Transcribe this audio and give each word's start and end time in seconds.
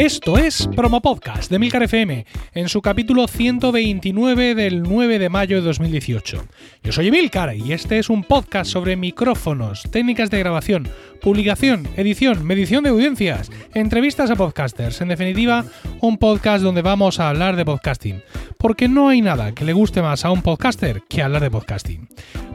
Esto 0.00 0.38
es 0.38 0.66
Promo 0.74 1.02
Podcast 1.02 1.50
de 1.50 1.58
Milcar 1.58 1.82
FM, 1.82 2.24
en 2.54 2.68
su 2.70 2.80
capítulo 2.80 3.28
129 3.28 4.54
del 4.54 4.82
9 4.82 5.18
de 5.18 5.28
mayo 5.28 5.56
de 5.56 5.62
2018. 5.62 6.42
Yo 6.82 6.92
soy 6.92 7.08
Emilcar 7.08 7.54
y 7.54 7.74
este 7.74 7.98
es 7.98 8.08
un 8.08 8.24
podcast 8.24 8.70
sobre 8.70 8.96
micrófonos, 8.96 9.82
técnicas 9.90 10.30
de 10.30 10.38
grabación, 10.38 10.88
publicación, 11.20 11.86
edición, 11.98 12.46
medición 12.46 12.84
de 12.84 12.90
audiencias, 12.90 13.50
entrevistas 13.74 14.30
a 14.30 14.36
podcasters, 14.36 15.02
en 15.02 15.08
definitiva, 15.08 15.66
un 16.00 16.16
podcast 16.16 16.64
donde 16.64 16.80
vamos 16.80 17.20
a 17.20 17.28
hablar 17.28 17.56
de 17.56 17.66
podcasting, 17.66 18.22
porque 18.56 18.88
no 18.88 19.10
hay 19.10 19.20
nada 19.20 19.52
que 19.52 19.66
le 19.66 19.74
guste 19.74 20.00
más 20.00 20.24
a 20.24 20.30
un 20.30 20.40
podcaster 20.40 21.02
que 21.10 21.20
hablar 21.20 21.42
de 21.42 21.50
podcasting. 21.50 22.08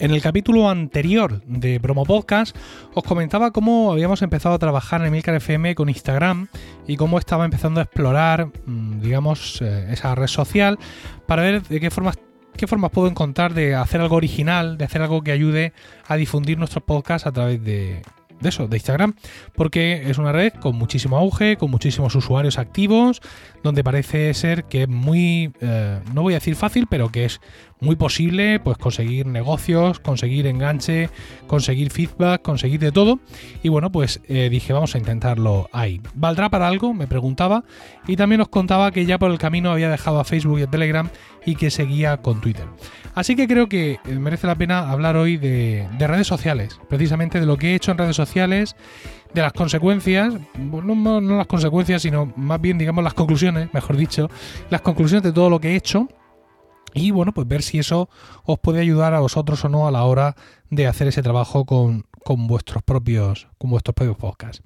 En 0.00 0.12
el 0.12 0.22
capítulo 0.22 0.70
anterior 0.70 1.42
de 1.44 1.78
Promo 1.78 2.06
Podcast 2.06 2.56
os 2.94 3.04
comentaba 3.04 3.50
cómo 3.50 3.92
habíamos 3.92 4.22
empezado 4.22 4.54
a 4.54 4.58
trabajar 4.58 5.02
en 5.02 5.08
Emilcar 5.08 5.34
FM 5.34 5.74
con 5.74 5.90
Instagram 5.90 6.48
y 6.86 6.96
cómo 6.96 7.18
estaba 7.18 7.44
empezando 7.44 7.80
a 7.80 7.82
explorar, 7.82 8.48
mm, 8.64 9.00
digamos, 9.02 9.60
eh, 9.60 9.88
esa 9.90 10.14
red 10.14 10.28
social 10.28 10.78
para 11.26 11.42
ver 11.42 11.62
de 11.64 11.80
qué 11.80 11.90
formas 11.90 12.18
qué 12.56 12.66
formas 12.66 12.90
puedo 12.92 13.08
encontrar 13.08 13.52
de 13.52 13.74
hacer 13.74 14.00
algo 14.00 14.16
original, 14.16 14.78
de 14.78 14.86
hacer 14.86 15.02
algo 15.02 15.22
que 15.22 15.32
ayude 15.32 15.74
a 16.08 16.16
difundir 16.16 16.56
nuestros 16.56 16.82
podcasts 16.82 17.26
a 17.26 17.32
través 17.32 17.62
de, 17.62 18.00
de 18.40 18.48
eso, 18.48 18.68
de 18.68 18.76
Instagram, 18.76 19.14
porque 19.54 20.10
es 20.10 20.18
una 20.18 20.32
red 20.32 20.52
con 20.54 20.76
muchísimo 20.76 21.16
auge, 21.16 21.56
con 21.56 21.70
muchísimos 21.70 22.14
usuarios 22.14 22.58
activos, 22.58 23.20
donde 23.62 23.84
parece 23.84 24.32
ser 24.34 24.64
que 24.64 24.82
es 24.82 24.88
muy, 24.88 25.52
eh, 25.60 26.00
no 26.14 26.22
voy 26.22 26.34
a 26.34 26.38
decir 26.38 26.56
fácil, 26.56 26.86
pero 26.88 27.10
que 27.10 27.26
es 27.26 27.40
muy 27.80 27.96
posible 27.96 28.60
pues 28.60 28.78
conseguir 28.78 29.26
negocios, 29.26 30.00
conseguir 30.00 30.46
enganche, 30.46 31.08
conseguir 31.46 31.90
feedback, 31.90 32.42
conseguir 32.42 32.80
de 32.80 32.92
todo. 32.92 33.20
Y 33.62 33.68
bueno, 33.68 33.90
pues 33.90 34.20
eh, 34.28 34.48
dije, 34.50 34.72
vamos 34.72 34.94
a 34.94 34.98
intentarlo 34.98 35.68
ahí. 35.72 36.00
¿Valdrá 36.14 36.50
para 36.50 36.68
algo? 36.68 36.94
Me 36.94 37.06
preguntaba. 37.06 37.64
Y 38.06 38.16
también 38.16 38.40
os 38.40 38.48
contaba 38.48 38.90
que 38.90 39.06
ya 39.06 39.18
por 39.18 39.30
el 39.30 39.38
camino 39.38 39.70
había 39.70 39.90
dejado 39.90 40.20
a 40.20 40.24
Facebook 40.24 40.60
y 40.60 40.62
a 40.62 40.66
Telegram 40.66 41.08
y 41.46 41.54
que 41.56 41.70
seguía 41.70 42.18
con 42.18 42.40
Twitter. 42.40 42.66
Así 43.14 43.34
que 43.34 43.48
creo 43.48 43.68
que 43.68 43.98
eh, 44.04 44.14
merece 44.18 44.46
la 44.46 44.54
pena 44.54 44.90
hablar 44.90 45.16
hoy 45.16 45.36
de, 45.36 45.88
redes 45.98 46.26
sociales, 46.26 46.78
precisamente 46.88 47.40
de 47.40 47.46
lo 47.46 47.56
que 47.56 47.72
he 47.72 47.74
hecho 47.74 47.90
en 47.90 47.98
redes 47.98 48.16
sociales, 48.16 48.29
de 48.34 49.42
las 49.42 49.52
consecuencias, 49.52 50.34
no, 50.58 51.20
no 51.20 51.36
las 51.36 51.46
consecuencias, 51.46 52.02
sino 52.02 52.32
más 52.36 52.60
bien, 52.60 52.78
digamos, 52.78 53.04
las 53.04 53.14
conclusiones, 53.14 53.72
mejor 53.72 53.96
dicho, 53.96 54.30
las 54.70 54.80
conclusiones 54.80 55.22
de 55.22 55.32
todo 55.32 55.50
lo 55.50 55.60
que 55.60 55.72
he 55.72 55.76
hecho 55.76 56.08
y 56.94 57.10
bueno, 57.10 57.32
pues 57.32 57.46
ver 57.46 57.62
si 57.62 57.78
eso 57.78 58.08
os 58.44 58.58
puede 58.58 58.80
ayudar 58.80 59.14
a 59.14 59.20
vosotros 59.20 59.64
o 59.64 59.68
no 59.68 59.86
a 59.86 59.90
la 59.90 60.04
hora 60.04 60.34
de 60.70 60.86
hacer 60.86 61.08
ese 61.08 61.22
trabajo 61.22 61.64
con, 61.64 62.06
vuestros 62.24 62.82
propios 62.82 63.48
con 63.58 63.70
vuestros 63.70 63.94
propios 63.94 64.16
podcasts. 64.16 64.62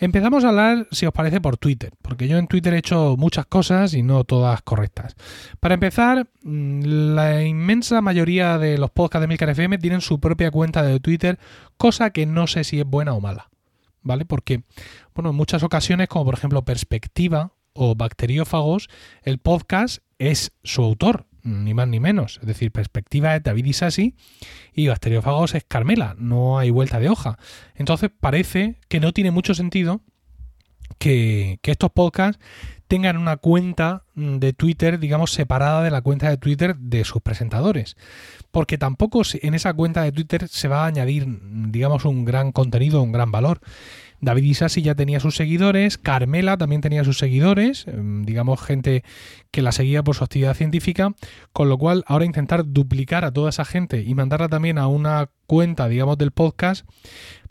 Empezamos 0.00 0.44
a 0.44 0.50
hablar, 0.50 0.86
si 0.92 1.06
os 1.06 1.12
parece, 1.12 1.40
por 1.40 1.56
Twitter, 1.56 1.92
porque 2.02 2.28
yo 2.28 2.38
en 2.38 2.46
Twitter 2.46 2.72
he 2.72 2.78
hecho 2.78 3.16
muchas 3.18 3.46
cosas 3.46 3.94
y 3.94 4.02
no 4.02 4.22
todas 4.22 4.62
correctas. 4.62 5.16
Para 5.58 5.74
empezar, 5.74 6.28
mm, 6.44 6.82
la 7.14 7.42
inmensa 7.42 8.00
mayoría 8.00 8.58
de 8.58 8.78
los 8.78 8.92
podcasts 8.92 9.22
de 9.22 9.26
Milcar 9.26 9.50
FM 9.50 9.78
tienen 9.78 10.00
su 10.00 10.20
propia 10.20 10.52
cuenta 10.52 10.84
de 10.84 11.00
Twitter, 11.00 11.40
cosa 11.76 12.10
que 12.10 12.26
no 12.26 12.46
sé 12.46 12.62
si 12.62 12.78
es 12.78 12.86
buena 12.86 13.12
o 13.14 13.20
mala. 13.20 13.50
¿Vale? 14.02 14.24
Porque, 14.24 14.62
bueno, 15.14 15.30
en 15.30 15.36
muchas 15.36 15.64
ocasiones, 15.64 16.06
como 16.06 16.26
por 16.26 16.34
ejemplo 16.34 16.64
Perspectiva 16.64 17.52
o 17.72 17.96
Bacteriófagos, 17.96 18.88
el 19.22 19.38
podcast 19.38 20.04
es 20.18 20.52
su 20.62 20.82
autor, 20.82 21.26
ni 21.48 21.74
más 21.74 21.88
ni 21.88 22.00
menos. 22.00 22.38
Es 22.40 22.46
decir, 22.46 22.70
perspectiva 22.72 23.34
es 23.34 23.42
David 23.42 23.66
Isasi 23.66 24.14
y 24.74 24.88
Bacteriófagos 24.88 25.54
es 25.54 25.64
Carmela, 25.64 26.14
no 26.18 26.58
hay 26.58 26.70
vuelta 26.70 27.00
de 27.00 27.08
hoja. 27.08 27.38
Entonces 27.74 28.10
parece 28.18 28.76
que 28.88 29.00
no 29.00 29.12
tiene 29.12 29.30
mucho 29.30 29.54
sentido 29.54 30.02
que, 30.98 31.58
estos 31.62 31.90
podcasts 31.92 32.42
tengan 32.86 33.18
una 33.18 33.36
cuenta 33.36 34.04
de 34.14 34.54
Twitter, 34.54 34.98
digamos, 34.98 35.32
separada 35.32 35.82
de 35.82 35.90
la 35.90 36.00
cuenta 36.00 36.30
de 36.30 36.38
Twitter 36.38 36.76
de 36.76 37.04
sus 37.04 37.20
presentadores. 37.20 37.96
Porque 38.50 38.78
tampoco 38.78 39.22
en 39.42 39.54
esa 39.54 39.74
cuenta 39.74 40.02
de 40.02 40.12
Twitter 40.12 40.48
se 40.48 40.68
va 40.68 40.84
a 40.84 40.86
añadir, 40.86 41.26
digamos, 41.70 42.06
un 42.06 42.24
gran 42.24 42.50
contenido, 42.50 43.02
un 43.02 43.12
gran 43.12 43.30
valor. 43.30 43.60
David 44.20 44.44
Isasi 44.44 44.82
ya 44.82 44.94
tenía 44.94 45.20
sus 45.20 45.36
seguidores, 45.36 45.98
Carmela 45.98 46.56
también 46.56 46.80
tenía 46.80 47.04
sus 47.04 47.18
seguidores, 47.18 47.86
em, 47.86 48.24
digamos 48.24 48.60
gente 48.60 49.04
que 49.50 49.62
la 49.62 49.72
seguía 49.72 50.02
por 50.02 50.16
su 50.16 50.24
actividad 50.24 50.54
científica, 50.54 51.14
con 51.52 51.68
lo 51.68 51.78
cual 51.78 52.04
ahora 52.06 52.24
intentar 52.24 52.64
duplicar 52.66 53.24
a 53.24 53.32
toda 53.32 53.50
esa 53.50 53.64
gente 53.64 54.02
y 54.02 54.14
mandarla 54.14 54.48
también 54.48 54.78
a 54.78 54.88
una 54.88 55.30
cuenta, 55.46 55.88
digamos, 55.88 56.18
del 56.18 56.32
podcast, 56.32 56.86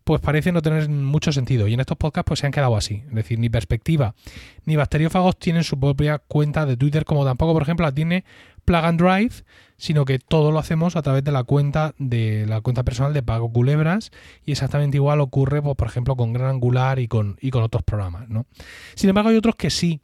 pues 0.04 0.22
parece 0.22 0.54
no 0.54 0.62
tener 0.62 0.88
mucho 0.90 1.34
sentido. 1.34 1.68
Y 1.68 1.74
en 1.74 1.82
estos 1.82 1.98
podcasts 1.98 2.28
pues 2.28 2.40
se 2.40 2.46
han 2.46 2.54
quedado 2.54 2.78
así. 2.78 3.04
Es 3.10 3.14
decir, 3.14 3.40
ni 3.40 3.50
perspectiva 3.50 4.16
ni 4.64 4.76
bacteriófagos 4.76 5.38
tienen 5.38 5.64
su 5.64 5.80
propia 5.80 6.20
cuenta 6.20 6.66
de 6.66 6.78
Twitter, 6.78 7.06
como 7.06 7.26
tampoco, 7.26 7.54
por 7.54 7.64
ejemplo, 7.64 7.86
la 7.86 7.94
tiene 7.94 8.24
Plug 8.68 8.84
and 8.84 9.02
Drive, 9.02 9.46
sino 9.78 10.04
que 10.04 10.20
todo 10.20 10.52
lo 10.52 10.60
hacemos 10.60 10.98
a 10.98 11.02
través 11.02 11.24
de 11.24 11.32
la 11.32 11.46
cuenta 11.46 11.96
de 12.00 12.46
la 12.46 12.60
cuenta 12.60 12.84
personal 12.84 13.14
de 13.14 13.24
Pago 13.24 13.50
Culebras 13.50 14.12
y 14.46 14.52
exactamente 14.52 14.98
igual 14.98 15.22
ocurre, 15.22 15.62
pues, 15.62 15.78
por 15.78 15.88
ejemplo, 15.88 16.18
con 16.18 16.34
Gran 16.34 16.50
Angular 16.50 17.00
y 17.00 17.08
con, 17.08 17.38
y 17.40 17.50
con 17.50 17.64
otros 17.64 17.84
programas. 17.84 18.28
¿no? 18.28 18.46
Sin 18.94 19.10
embargo, 19.10 19.30
hay 19.30 19.38
otros 19.38 19.56
que 19.56 19.70
sí, 19.70 20.02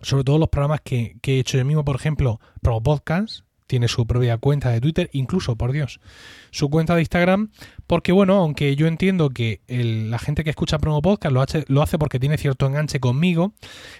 sobre 0.00 0.24
todo 0.24 0.38
los 0.38 0.48
programas 0.48 0.80
que, 0.80 1.18
que 1.20 1.36
he 1.36 1.40
hecho 1.40 1.58
yo 1.58 1.64
mismo, 1.66 1.84
por 1.84 1.96
ejemplo, 1.96 2.40
Pro 2.62 2.82
Podcast, 2.82 3.42
tiene 3.68 3.86
su 3.86 4.06
propia 4.06 4.38
cuenta 4.38 4.70
de 4.70 4.80
Twitter, 4.80 5.08
incluso, 5.12 5.54
por 5.54 5.70
Dios, 5.70 6.00
su 6.50 6.68
cuenta 6.70 6.96
de 6.96 7.02
Instagram, 7.02 7.50
porque 7.86 8.10
bueno, 8.10 8.38
aunque 8.38 8.74
yo 8.74 8.88
entiendo 8.88 9.30
que 9.30 9.60
la 9.68 10.18
gente 10.18 10.42
que 10.42 10.50
escucha 10.50 10.78
Promo 10.78 11.00
Podcast 11.02 11.32
lo 11.32 11.42
hace, 11.42 11.64
lo 11.68 11.82
hace 11.82 11.98
porque 11.98 12.18
tiene 12.18 12.38
cierto 12.38 12.66
enganche 12.66 12.98
conmigo, 12.98 13.52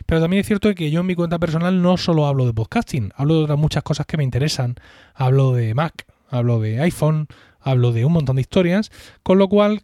pero 0.06 0.20
también 0.20 0.40
es 0.40 0.46
cierto 0.46 0.74
que 0.74 0.90
yo 0.90 1.00
en 1.00 1.06
mi 1.06 1.14
cuenta 1.14 1.38
personal 1.38 1.80
no 1.80 1.96
solo 1.96 2.26
hablo 2.26 2.46
de 2.46 2.54
podcasting, 2.54 3.12
hablo 3.14 3.34
de 3.34 3.44
otras 3.44 3.58
muchas 3.58 3.84
cosas 3.84 4.06
que 4.06 4.16
me 4.16 4.24
interesan, 4.24 4.74
hablo 5.14 5.52
de 5.52 5.74
Mac, 5.74 6.06
hablo 6.30 6.58
de 6.58 6.80
iPhone, 6.80 7.28
hablo 7.60 7.92
de 7.92 8.04
un 8.04 8.12
montón 8.12 8.36
de 8.36 8.42
historias, 8.42 8.90
con 9.22 9.38
lo 9.38 9.48
cual 9.48 9.82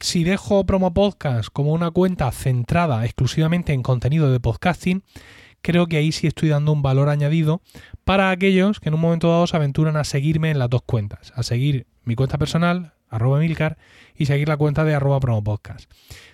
si 0.00 0.24
dejo 0.24 0.66
Promo 0.66 0.92
Podcast 0.92 1.50
como 1.52 1.72
una 1.72 1.90
cuenta 1.90 2.30
centrada 2.32 3.04
exclusivamente 3.04 3.72
en 3.72 3.82
contenido 3.82 4.32
de 4.32 4.40
podcasting, 4.40 5.04
creo 5.62 5.86
que 5.86 5.98
ahí 5.98 6.12
sí 6.12 6.26
estoy 6.26 6.48
dando 6.48 6.72
un 6.72 6.82
valor 6.82 7.08
añadido 7.08 7.60
para 8.04 8.30
aquellos 8.30 8.80
que 8.80 8.88
en 8.88 8.94
un 8.94 9.00
momento 9.00 9.28
dado 9.28 9.46
se 9.46 9.56
aventuran 9.56 9.96
a 9.96 10.04
seguirme 10.04 10.50
en 10.50 10.58
las 10.58 10.70
dos 10.70 10.82
cuentas, 10.82 11.32
a 11.36 11.42
seguir 11.42 11.86
mi 12.04 12.14
cuenta 12.14 12.38
personal, 12.38 12.92
arroba 13.08 13.40
milcar, 13.40 13.76
y 14.16 14.26
seguir 14.26 14.48
la 14.48 14.56
cuenta 14.56 14.84
de 14.84 14.94
arroba 14.94 15.20
promopodcast. 15.20 15.90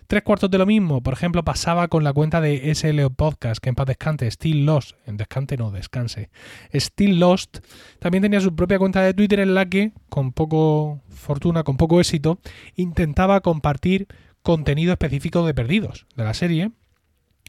Tres 0.06 0.22
cuartos 0.22 0.50
de 0.50 0.58
lo 0.58 0.66
mismo, 0.66 1.02
por 1.02 1.14
ejemplo, 1.14 1.42
pasaba 1.44 1.88
con 1.88 2.04
la 2.04 2.12
cuenta 2.12 2.40
de 2.40 2.72
SLO 2.74 3.10
Podcast, 3.10 3.60
que 3.60 3.70
en 3.70 3.74
paz 3.74 3.86
descante, 3.86 4.30
Still 4.30 4.64
Lost, 4.64 4.92
en 5.06 5.16
descante 5.16 5.56
no, 5.56 5.70
descanse, 5.72 6.30
Still 6.72 7.18
Lost, 7.18 7.58
también 7.98 8.22
tenía 8.22 8.40
su 8.40 8.54
propia 8.54 8.78
cuenta 8.78 9.02
de 9.02 9.14
Twitter 9.14 9.40
en 9.40 9.54
la 9.54 9.66
que, 9.66 9.92
con 10.08 10.32
poco 10.32 11.00
fortuna, 11.08 11.64
con 11.64 11.76
poco 11.76 11.98
éxito, 11.98 12.38
intentaba 12.76 13.40
compartir 13.40 14.06
contenido 14.42 14.92
específico 14.92 15.44
de 15.44 15.54
Perdidos, 15.54 16.06
de 16.14 16.24
la 16.24 16.34
serie, 16.34 16.70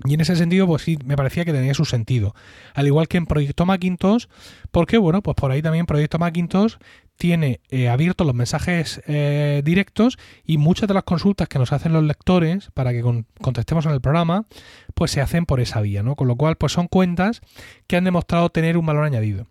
y 0.05 0.13
en 0.13 0.21
ese 0.21 0.35
sentido, 0.35 0.67
pues 0.67 0.83
sí, 0.83 0.97
me 1.05 1.15
parecía 1.15 1.43
que 1.43 1.51
tenía 1.51 1.73
su 1.73 1.85
sentido. 1.85 2.35
Al 2.75 2.85
igual 2.85 3.07
que 3.07 3.17
en 3.17 3.25
Proyecto 3.25 3.65
Macintosh, 3.65 4.25
porque 4.71 4.97
bueno, 4.97 5.23
pues 5.23 5.35
por 5.35 5.51
ahí 5.51 5.61
también 5.61 5.85
Proyecto 5.85 6.19
Macintosh 6.19 6.75
tiene 7.17 7.61
eh, 7.69 7.89
abiertos 7.89 8.27
los 8.27 8.35
mensajes 8.35 9.01
eh, 9.07 9.61
directos 9.65 10.19
y 10.45 10.59
muchas 10.59 10.87
de 10.87 10.93
las 10.93 11.03
consultas 11.03 11.47
que 11.47 11.57
nos 11.57 11.73
hacen 11.73 11.93
los 11.93 12.03
lectores 12.03 12.69
para 12.75 12.91
que 12.91 13.03
contestemos 13.41 13.87
en 13.87 13.93
el 13.93 14.01
programa, 14.01 14.45
pues 14.93 15.11
se 15.11 15.21
hacen 15.21 15.47
por 15.47 15.59
esa 15.59 15.81
vía, 15.81 16.03
¿no? 16.03 16.15
Con 16.15 16.27
lo 16.27 16.35
cual, 16.35 16.57
pues 16.57 16.73
son 16.73 16.87
cuentas 16.87 17.41
que 17.87 17.97
han 17.97 18.03
demostrado 18.03 18.49
tener 18.49 18.77
un 18.77 18.85
valor 18.85 19.03
añadido. 19.03 19.47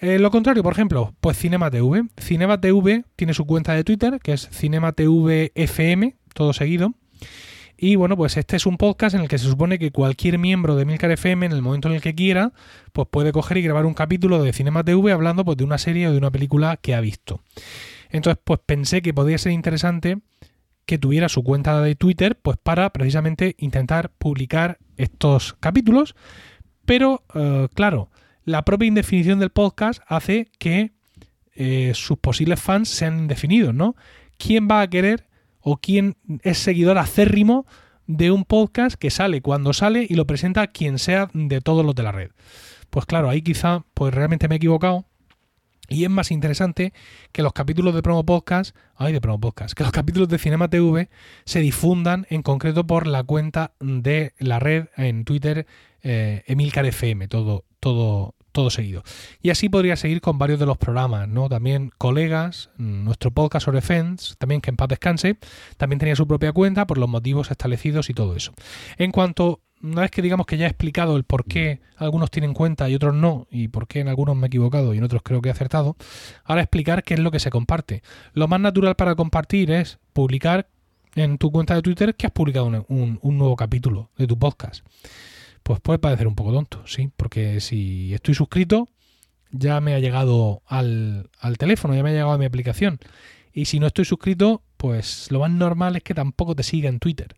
Eh, 0.00 0.18
lo 0.18 0.30
contrario, 0.32 0.64
por 0.64 0.72
ejemplo, 0.72 1.14
pues 1.20 1.38
Cinema 1.38 1.70
TV. 1.70 3.04
Tiene 3.16 3.34
su 3.34 3.46
cuenta 3.46 3.72
de 3.72 3.84
Twitter, 3.84 4.18
que 4.20 4.32
es 4.32 4.48
Cinema 4.50 4.92
todo 4.92 6.52
seguido. 6.52 6.92
Y 7.86 7.96
bueno, 7.96 8.16
pues 8.16 8.38
este 8.38 8.56
es 8.56 8.64
un 8.64 8.78
podcast 8.78 9.14
en 9.14 9.20
el 9.20 9.28
que 9.28 9.36
se 9.36 9.46
supone 9.46 9.78
que 9.78 9.90
cualquier 9.90 10.38
miembro 10.38 10.74
de 10.74 10.86
Milcar 10.86 11.10
FM, 11.10 11.44
en 11.44 11.52
el 11.52 11.60
momento 11.60 11.88
en 11.88 11.94
el 11.96 12.00
que 12.00 12.14
quiera, 12.14 12.54
pues 12.94 13.06
puede 13.10 13.30
coger 13.30 13.58
y 13.58 13.62
grabar 13.62 13.84
un 13.84 13.92
capítulo 13.92 14.42
de 14.42 14.54
Cinema 14.54 14.82
TV 14.82 15.12
hablando 15.12 15.44
pues, 15.44 15.58
de 15.58 15.64
una 15.64 15.76
serie 15.76 16.08
o 16.08 16.12
de 16.12 16.16
una 16.16 16.30
película 16.30 16.78
que 16.78 16.94
ha 16.94 17.02
visto. 17.02 17.42
Entonces, 18.08 18.40
pues 18.42 18.60
pensé 18.64 19.02
que 19.02 19.12
podría 19.12 19.36
ser 19.36 19.52
interesante 19.52 20.16
que 20.86 20.96
tuviera 20.96 21.28
su 21.28 21.44
cuenta 21.44 21.82
de 21.82 21.94
Twitter, 21.94 22.38
pues 22.40 22.56
para 22.56 22.88
precisamente 22.88 23.54
intentar 23.58 24.08
publicar 24.16 24.78
estos 24.96 25.52
capítulos. 25.60 26.16
Pero, 26.86 27.22
eh, 27.34 27.68
claro, 27.74 28.08
la 28.46 28.64
propia 28.64 28.88
indefinición 28.88 29.40
del 29.40 29.50
podcast 29.50 30.00
hace 30.08 30.48
que 30.58 30.92
eh, 31.54 31.92
sus 31.94 32.16
posibles 32.16 32.62
fans 32.62 32.88
sean 32.88 33.18
indefinidos, 33.18 33.74
¿no? 33.74 33.94
¿Quién 34.38 34.68
va 34.70 34.80
a 34.80 34.88
querer 34.88 35.26
o 35.64 35.78
quién 35.78 36.16
es 36.42 36.58
seguidor 36.58 36.98
acérrimo 36.98 37.66
de 38.06 38.30
un 38.30 38.44
podcast 38.44 38.96
que 38.96 39.10
sale 39.10 39.40
cuando 39.40 39.72
sale 39.72 40.06
y 40.08 40.14
lo 40.14 40.26
presenta 40.26 40.68
quien 40.68 40.98
sea 40.98 41.30
de 41.32 41.60
todos 41.60 41.84
los 41.84 41.94
de 41.94 42.02
la 42.02 42.12
red? 42.12 42.30
Pues 42.90 43.06
claro, 43.06 43.28
ahí 43.28 43.42
quizá 43.42 43.84
pues 43.94 44.14
realmente 44.14 44.46
me 44.46 44.54
he 44.54 44.58
equivocado 44.58 45.06
y 45.88 46.04
es 46.04 46.10
más 46.10 46.30
interesante 46.30 46.92
que 47.32 47.42
los 47.42 47.52
capítulos 47.52 47.94
de 47.94 48.02
promo 48.02 48.24
podcast, 48.24 48.74
ay, 48.96 49.12
de 49.12 49.20
promo 49.20 49.40
podcast, 49.40 49.74
que 49.74 49.82
los 49.82 49.92
capítulos 49.92 50.28
de 50.28 50.38
Cinema 50.38 50.68
TV 50.68 51.10
se 51.44 51.60
difundan 51.60 52.26
en 52.30 52.42
concreto 52.42 52.86
por 52.86 53.06
la 53.06 53.22
cuenta 53.22 53.72
de 53.80 54.32
la 54.38 54.58
red 54.58 54.86
en 54.96 55.24
Twitter 55.24 55.66
eh, 56.02 56.42
Emilcar 56.46 56.86
FM, 56.86 57.28
todo, 57.28 57.64
todo, 57.80 58.33
todo 58.54 58.70
seguido. 58.70 59.02
Y 59.42 59.50
así 59.50 59.68
podría 59.68 59.96
seguir 59.96 60.20
con 60.20 60.38
varios 60.38 60.60
de 60.60 60.64
los 60.64 60.78
programas, 60.78 61.28
¿no? 61.28 61.48
También 61.48 61.90
colegas, 61.98 62.70
nuestro 62.78 63.32
podcast 63.32 63.66
sobre 63.66 63.82
Fans, 63.82 64.36
también 64.38 64.60
que 64.60 64.70
en 64.70 64.76
paz 64.76 64.88
descanse, 64.88 65.36
también 65.76 65.98
tenía 65.98 66.16
su 66.16 66.26
propia 66.26 66.52
cuenta 66.52 66.86
por 66.86 66.96
los 66.96 67.08
motivos 67.08 67.50
establecidos 67.50 68.08
y 68.08 68.14
todo 68.14 68.36
eso. 68.36 68.52
En 68.96 69.10
cuanto 69.10 69.60
una 69.82 70.02
vez 70.02 70.10
que 70.10 70.22
digamos 70.22 70.46
que 70.46 70.56
ya 70.56 70.66
he 70.66 70.68
explicado 70.68 71.16
el 71.16 71.24
por 71.24 71.44
qué 71.44 71.80
algunos 71.96 72.30
tienen 72.30 72.54
cuenta 72.54 72.88
y 72.88 72.94
otros 72.94 73.14
no, 73.14 73.46
y 73.50 73.68
por 73.68 73.86
qué 73.86 74.00
en 74.00 74.08
algunos 74.08 74.36
me 74.36 74.46
he 74.46 74.48
equivocado 74.48 74.94
y 74.94 74.98
en 74.98 75.04
otros 75.04 75.22
creo 75.22 75.42
que 75.42 75.50
he 75.50 75.52
acertado, 75.52 75.96
ahora 76.44 76.62
explicar 76.62 77.02
qué 77.02 77.14
es 77.14 77.20
lo 77.20 77.30
que 77.30 77.40
se 77.40 77.50
comparte. 77.50 78.02
Lo 78.32 78.48
más 78.48 78.60
natural 78.60 78.94
para 78.94 79.16
compartir 79.16 79.72
es 79.72 79.98
publicar 80.12 80.68
en 81.16 81.38
tu 81.38 81.50
cuenta 81.50 81.74
de 81.74 81.82
Twitter 81.82 82.14
que 82.14 82.26
has 82.26 82.32
publicado 82.32 82.66
un, 82.88 83.18
nuevo 83.20 83.56
capítulo 83.56 84.10
de 84.16 84.26
tu 84.26 84.38
podcast. 84.38 84.86
Pues 85.64 85.80
puede 85.80 85.98
parecer 85.98 86.28
un 86.28 86.36
poco 86.36 86.52
tonto, 86.52 86.86
sí, 86.86 87.10
porque 87.16 87.60
si 87.60 88.14
estoy 88.14 88.34
suscrito, 88.34 88.88
ya 89.50 89.80
me 89.80 89.94
ha 89.94 89.98
llegado 89.98 90.62
al, 90.66 91.30
al 91.40 91.58
teléfono, 91.58 91.94
ya 91.94 92.02
me 92.04 92.10
ha 92.10 92.12
llegado 92.12 92.32
a 92.32 92.38
mi 92.38 92.44
aplicación. 92.44 93.00
Y 93.52 93.64
si 93.64 93.80
no 93.80 93.88
estoy 93.88 94.04
suscrito, 94.04 94.62
pues 94.76 95.30
lo 95.32 95.40
más 95.40 95.50
normal 95.50 95.96
es 95.96 96.02
que 96.02 96.14
tampoco 96.14 96.54
te 96.54 96.62
siga 96.62 96.88
en 96.88 97.00
Twitter. 97.00 97.34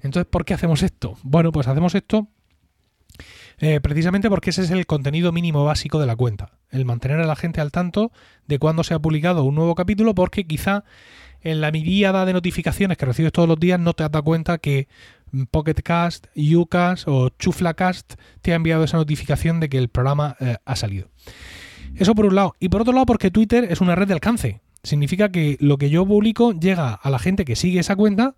Entonces, 0.00 0.30
¿por 0.30 0.44
qué 0.44 0.54
hacemos 0.54 0.82
esto? 0.82 1.18
Bueno, 1.22 1.52
pues 1.52 1.66
hacemos 1.66 1.94
esto 1.94 2.28
eh, 3.58 3.80
precisamente 3.80 4.28
porque 4.28 4.50
ese 4.50 4.62
es 4.62 4.70
el 4.70 4.86
contenido 4.86 5.32
mínimo 5.32 5.64
básico 5.64 5.98
de 5.98 6.06
la 6.06 6.16
cuenta. 6.16 6.52
El 6.70 6.84
mantener 6.84 7.20
a 7.20 7.26
la 7.26 7.36
gente 7.36 7.60
al 7.60 7.72
tanto 7.72 8.12
de 8.46 8.58
cuándo 8.58 8.84
se 8.84 8.94
ha 8.94 8.98
publicado 8.98 9.44
un 9.44 9.54
nuevo 9.54 9.74
capítulo, 9.74 10.14
porque 10.14 10.46
quizá 10.46 10.84
en 11.46 11.60
la 11.60 11.70
miríada 11.70 12.24
de 12.26 12.32
notificaciones 12.32 12.98
que 12.98 13.06
recibes 13.06 13.30
todos 13.30 13.48
los 13.48 13.60
días 13.60 13.78
no 13.78 13.92
te 13.92 14.02
has 14.02 14.10
dado 14.10 14.24
cuenta 14.24 14.58
que 14.58 14.88
Pocketcast, 15.50 16.26
Ucast 16.36 17.06
o 17.06 17.28
Chuflacast 17.30 18.14
te 18.42 18.52
ha 18.52 18.56
enviado 18.56 18.82
esa 18.82 18.96
notificación 18.96 19.60
de 19.60 19.68
que 19.68 19.78
el 19.78 19.88
programa 19.88 20.36
eh, 20.40 20.56
ha 20.64 20.76
salido. 20.76 21.08
Eso 21.94 22.16
por 22.16 22.26
un 22.26 22.34
lado. 22.34 22.56
Y 22.58 22.68
por 22.68 22.82
otro 22.82 22.92
lado, 22.92 23.06
porque 23.06 23.30
Twitter 23.30 23.68
es 23.70 23.80
una 23.80 23.94
red 23.94 24.08
de 24.08 24.14
alcance. 24.14 24.60
Significa 24.82 25.30
que 25.30 25.56
lo 25.60 25.78
que 25.78 25.88
yo 25.88 26.04
publico 26.04 26.52
llega 26.52 26.94
a 26.94 27.10
la 27.10 27.20
gente 27.20 27.44
que 27.44 27.54
sigue 27.54 27.78
esa 27.78 27.94
cuenta, 27.94 28.34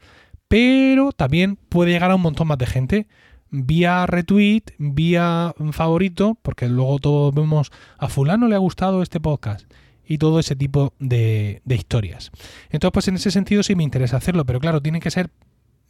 pero 0.46 1.12
también 1.12 1.56
puede 1.56 1.92
llegar 1.92 2.10
a 2.10 2.14
un 2.14 2.22
montón 2.22 2.48
más 2.48 2.58
de 2.58 2.66
gente 2.66 3.06
vía 3.50 4.06
retweet, 4.06 4.64
vía 4.76 5.54
favorito, 5.72 6.36
porque 6.42 6.68
luego 6.68 6.98
todos 6.98 7.34
vemos 7.34 7.72
a 7.96 8.08
fulano 8.08 8.48
le 8.48 8.54
ha 8.54 8.58
gustado 8.58 9.02
este 9.02 9.18
podcast 9.20 9.64
y 10.08 10.16
todo 10.18 10.40
ese 10.40 10.56
tipo 10.56 10.94
de, 10.98 11.60
historias. 11.66 12.32
Entonces, 12.70 12.92
pues 12.92 13.08
en 13.08 13.16
ese 13.16 13.30
sentido 13.30 13.62
sí 13.62 13.76
me 13.76 13.84
interesa 13.84 14.16
hacerlo, 14.16 14.46
pero 14.46 14.58
claro, 14.58 14.80
tienen 14.80 15.02
que 15.02 15.10
ser 15.10 15.30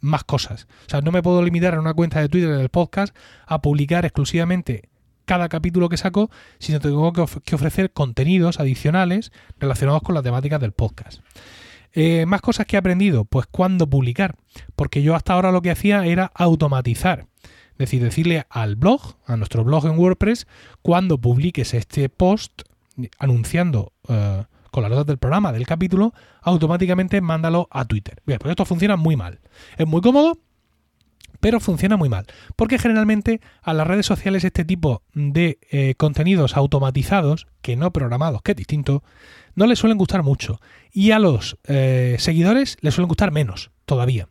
más 0.01 0.25
cosas. 0.25 0.67
O 0.87 0.89
sea, 0.89 1.01
no 1.01 1.11
me 1.11 1.23
puedo 1.23 1.41
limitar 1.41 1.73
a 1.73 1.79
una 1.79 1.93
cuenta 1.93 2.19
de 2.19 2.27
Twitter 2.27 2.55
del 2.55 2.69
podcast 2.69 3.15
a 3.47 3.61
publicar 3.61 4.05
exclusivamente 4.05 4.89
cada 5.23 5.47
capítulo 5.47 5.89
que 5.89 5.97
saco, 5.97 6.29
sino 6.57 6.79
tengo 6.79 7.13
que, 7.13 7.55
ofrecer 7.55 7.91
contenidos 7.91 8.59
adicionales 8.59 9.31
relacionados 9.57 10.01
con 10.01 10.15
las 10.15 10.23
temáticas 10.23 10.59
del 10.59 10.73
podcast. 10.73 11.21
Eh, 11.93 12.25
más 12.25 12.41
cosas 12.41 12.65
que 12.65 12.75
he 12.75 12.79
aprendido, 12.79 13.25
pues 13.25 13.47
cuándo 13.47 13.89
publicar, 13.89 14.35
porque 14.75 15.01
yo 15.01 15.15
hasta 15.15 15.33
ahora 15.33 15.51
lo 15.51 15.61
que 15.61 15.71
hacía 15.71 16.05
era 16.05 16.31
automatizar, 16.35 17.27
es 17.43 17.77
decir, 17.77 18.03
decirle 18.03 18.45
al 18.49 18.75
blog, 18.75 19.15
a 19.25 19.37
nuestro 19.37 19.63
blog 19.63 19.85
en 19.85 19.97
WordPress, 19.97 20.45
cuando 20.81 21.19
publiques 21.19 21.73
este 21.73 22.09
post 22.09 22.63
anunciando 23.17 23.93
eh, 24.07 24.43
con 24.71 24.83
las 24.83 24.91
notas 24.91 25.07
del 25.07 25.17
programa, 25.17 25.51
del 25.51 25.65
capítulo, 25.65 26.13
automáticamente 26.41 27.21
mándalo 27.21 27.67
a 27.71 27.85
Twitter. 27.85 28.21
Bien, 28.25 28.39
pues 28.39 28.51
esto 28.51 28.65
funciona 28.65 28.95
muy 28.95 29.15
mal. 29.15 29.39
Es 29.77 29.87
muy 29.87 30.01
cómodo, 30.01 30.37
pero 31.39 31.59
funciona 31.59 31.97
muy 31.97 32.09
mal. 32.09 32.25
Porque 32.55 32.77
generalmente 32.77 33.41
a 33.61 33.73
las 33.73 33.87
redes 33.87 34.05
sociales 34.05 34.43
este 34.43 34.65
tipo 34.65 35.03
de 35.13 35.59
eh, 35.71 35.95
contenidos 35.95 36.55
automatizados, 36.55 37.47
que 37.61 37.75
no 37.75 37.91
programados, 37.91 38.41
que 38.41 38.51
es 38.51 38.57
distinto, 38.57 39.03
no 39.55 39.65
les 39.65 39.79
suelen 39.79 39.97
gustar 39.97 40.23
mucho. 40.23 40.59
Y 40.91 41.11
a 41.11 41.19
los 41.19 41.57
eh, 41.67 42.17
seguidores 42.19 42.77
les 42.81 42.93
suelen 42.93 43.07
gustar 43.07 43.31
menos 43.31 43.71
todavía. 43.85 44.29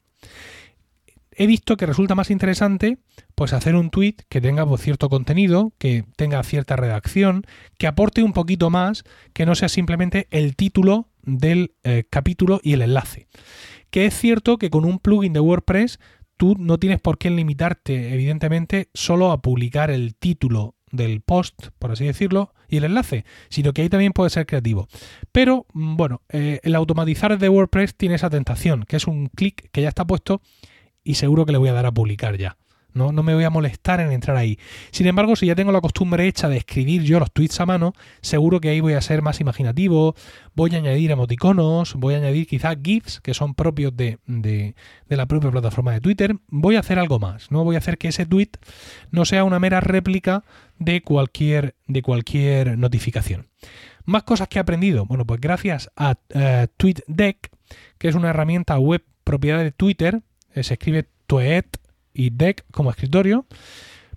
He 1.40 1.46
visto 1.46 1.76
que 1.76 1.86
resulta 1.86 2.16
más 2.16 2.32
interesante 2.32 2.98
pues 3.36 3.52
hacer 3.52 3.76
un 3.76 3.90
tweet 3.90 4.16
que 4.28 4.40
tenga 4.40 4.66
pues, 4.66 4.82
cierto 4.82 5.08
contenido, 5.08 5.72
que 5.78 6.04
tenga 6.16 6.42
cierta 6.42 6.74
redacción, 6.74 7.44
que 7.78 7.86
aporte 7.86 8.24
un 8.24 8.32
poquito 8.32 8.70
más, 8.70 9.04
que 9.34 9.46
no 9.46 9.54
sea 9.54 9.68
simplemente 9.68 10.26
el 10.32 10.56
título 10.56 11.10
del 11.22 11.74
eh, 11.84 12.02
capítulo 12.10 12.60
y 12.64 12.72
el 12.72 12.82
enlace. 12.82 13.28
Que 13.90 14.06
es 14.06 14.18
cierto 14.18 14.58
que 14.58 14.68
con 14.68 14.84
un 14.84 14.98
plugin 14.98 15.32
de 15.32 15.38
WordPress 15.38 16.00
tú 16.36 16.56
no 16.58 16.78
tienes 16.78 17.00
por 17.00 17.18
qué 17.18 17.30
limitarte, 17.30 18.12
evidentemente, 18.12 18.90
solo 18.92 19.30
a 19.30 19.40
publicar 19.40 19.92
el 19.92 20.16
título 20.16 20.74
del 20.90 21.20
post, 21.20 21.68
por 21.78 21.92
así 21.92 22.04
decirlo, 22.04 22.52
y 22.68 22.78
el 22.78 22.84
enlace, 22.84 23.24
sino 23.48 23.72
que 23.72 23.82
ahí 23.82 23.88
también 23.88 24.12
puede 24.12 24.30
ser 24.30 24.44
creativo. 24.44 24.88
Pero, 25.30 25.66
mm, 25.72 25.94
bueno, 25.94 26.22
eh, 26.30 26.58
el 26.64 26.74
automatizar 26.74 27.38
de 27.38 27.48
WordPress 27.48 27.94
tiene 27.94 28.16
esa 28.16 28.28
tentación, 28.28 28.82
que 28.88 28.96
es 28.96 29.06
un 29.06 29.28
clic 29.28 29.70
que 29.70 29.82
ya 29.82 29.88
está 29.88 30.04
puesto 30.04 30.42
y 31.04 31.14
seguro 31.14 31.46
que 31.46 31.52
le 31.52 31.58
voy 31.58 31.68
a 31.68 31.72
dar 31.72 31.86
a 31.86 31.92
publicar 31.92 32.36
ya. 32.36 32.56
¿no? 32.98 33.22
me 33.22 33.34
voy 33.34 33.44
a 33.44 33.50
molestar 33.50 34.00
en 34.00 34.12
entrar 34.12 34.36
ahí. 34.36 34.58
Sin 34.90 35.06
embargo, 35.06 35.36
si 35.36 35.46
ya 35.46 35.54
tengo 35.54 35.72
la 35.72 35.80
costumbre 35.80 36.26
hecha 36.26 36.48
de 36.48 36.56
escribir 36.56 37.02
yo 37.02 37.18
los 37.18 37.32
tweets 37.32 37.60
a 37.60 37.66
mano, 37.66 37.92
seguro 38.20 38.60
que 38.60 38.70
ahí 38.70 38.80
voy 38.80 38.94
a 38.94 39.00
ser 39.00 39.22
más 39.22 39.40
imaginativo, 39.40 40.14
voy 40.54 40.74
a 40.74 40.78
añadir 40.78 41.10
emoticonos, 41.10 41.94
voy 41.94 42.14
a 42.14 42.18
añadir 42.18 42.46
quizás 42.46 42.76
GIFs 42.82 43.20
que 43.20 43.34
son 43.34 43.54
propios 43.54 43.96
de, 43.96 44.18
de, 44.26 44.74
la 45.08 45.26
propia 45.26 45.50
plataforma 45.50 45.92
de 45.92 46.00
Twitter, 46.00 46.36
voy 46.48 46.76
a 46.76 46.80
hacer 46.80 46.98
algo 46.98 47.18
más, 47.18 47.50
¿no? 47.50 47.64
Voy 47.64 47.76
a 47.76 47.78
hacer 47.78 47.98
que 47.98 48.08
ese 48.08 48.26
tweet 48.26 48.50
no 49.10 49.24
sea 49.24 49.44
una 49.44 49.58
mera 49.58 49.80
réplica 49.80 50.44
de 50.78 51.02
cualquier, 51.02 51.74
de 51.86 52.02
cualquier 52.02 52.78
notificación. 52.78 53.48
Más 54.04 54.22
cosas 54.22 54.48
que 54.48 54.58
he 54.58 54.60
aprendido. 54.60 55.04
Bueno, 55.04 55.26
pues 55.26 55.40
gracias 55.40 55.90
a 55.94 56.12
uh, 56.34 56.66
TweetDeck, 56.78 57.50
que 57.98 58.08
es 58.08 58.14
una 58.14 58.30
herramienta 58.30 58.78
web 58.78 59.04
propiedad 59.22 59.62
de 59.62 59.70
Twitter, 59.70 60.14
eh, 60.14 60.27
se 60.62 60.74
escribe 60.74 61.08
Tweet 61.26 61.64
y 62.12 62.30
Deck 62.30 62.64
como 62.72 62.90
escritorio, 62.90 63.46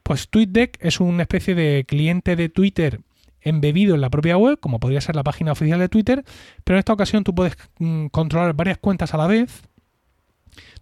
pues 0.03 0.29
TweetDeck 0.29 0.77
es 0.81 0.99
una 0.99 1.23
especie 1.23 1.55
de 1.55 1.85
cliente 1.87 2.35
de 2.35 2.49
Twitter 2.49 3.01
embebido 3.41 3.95
en 3.95 4.01
la 4.01 4.09
propia 4.09 4.37
web, 4.37 4.59
como 4.59 4.79
podría 4.79 5.01
ser 5.01 5.15
la 5.15 5.23
página 5.23 5.51
oficial 5.51 5.79
de 5.79 5.89
Twitter, 5.89 6.23
pero 6.63 6.77
en 6.77 6.79
esta 6.79 6.93
ocasión 6.93 7.23
tú 7.23 7.33
puedes 7.33 7.55
mm, 7.79 8.07
controlar 8.07 8.53
varias 8.53 8.77
cuentas 8.77 9.13
a 9.13 9.17
la 9.17 9.27
vez. 9.27 9.63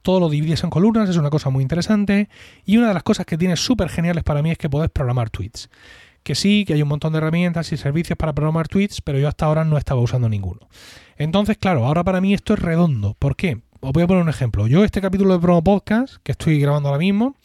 Todo 0.02 0.20
lo 0.20 0.30
divides 0.30 0.64
en 0.64 0.70
columnas, 0.70 1.10
es 1.10 1.18
una 1.18 1.30
cosa 1.30 1.50
muy 1.50 1.62
interesante. 1.62 2.30
Y 2.66 2.78
una 2.78 2.88
de 2.88 2.94
las 2.94 3.04
cosas 3.04 3.26
que 3.26 3.38
tiene 3.38 3.56
súper 3.56 3.90
geniales 3.90 4.24
para 4.24 4.42
mí 4.42 4.52
es 4.52 4.58
que 4.58 4.70
puedes 4.70 4.90
programar 4.90 5.30
tweets. 5.30 5.70
Que 6.24 6.36
sí, 6.36 6.64
que 6.66 6.74
hay 6.74 6.82
un 6.82 6.88
montón 6.88 7.12
de 7.14 7.20
herramientas 7.20 7.72
y 7.72 7.78
servicios 7.78 8.18
para 8.18 8.34
programar 8.34 8.68
tweets, 8.68 9.02
pero 9.02 9.20
yo 9.20 9.28
hasta 9.28 9.46
ahora 9.46 9.66
no 9.66 9.78
estaba 9.78 10.02
usando 10.02 10.30
ninguno. 10.30 10.68
Entonces, 11.18 11.58
claro, 11.58 11.86
ahora 11.86 12.04
para 12.04 12.22
mí 12.22 12.34
esto 12.34 12.54
es 12.54 12.60
redondo. 12.60 13.16
¿Por 13.20 13.36
qué? 13.36 13.62
Os 13.82 13.94
voy 13.94 14.04
a 14.04 14.08
poner 14.08 14.24
un 14.24 14.30
ejemplo. 14.30 14.68
Yo 14.68 14.84
este 14.84 15.02
capítulo 15.02 15.34
de 15.34 15.40
promo 15.40 15.64
podcast 15.64 16.16
que 16.24 16.32
estoy 16.32 16.60
grabando 16.60 16.90
ahora 16.90 17.00
mismo, 17.00 17.36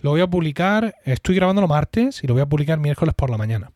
lo 0.00 0.10
voy 0.10 0.20
a 0.20 0.26
publicar, 0.26 0.94
estoy 1.04 1.34
grabando 1.34 1.66
martes 1.66 2.22
y 2.22 2.26
lo 2.26 2.34
voy 2.34 2.42
a 2.42 2.46
publicar 2.46 2.78
miércoles 2.78 3.14
por 3.14 3.30
la 3.30 3.38
mañana. 3.38 3.72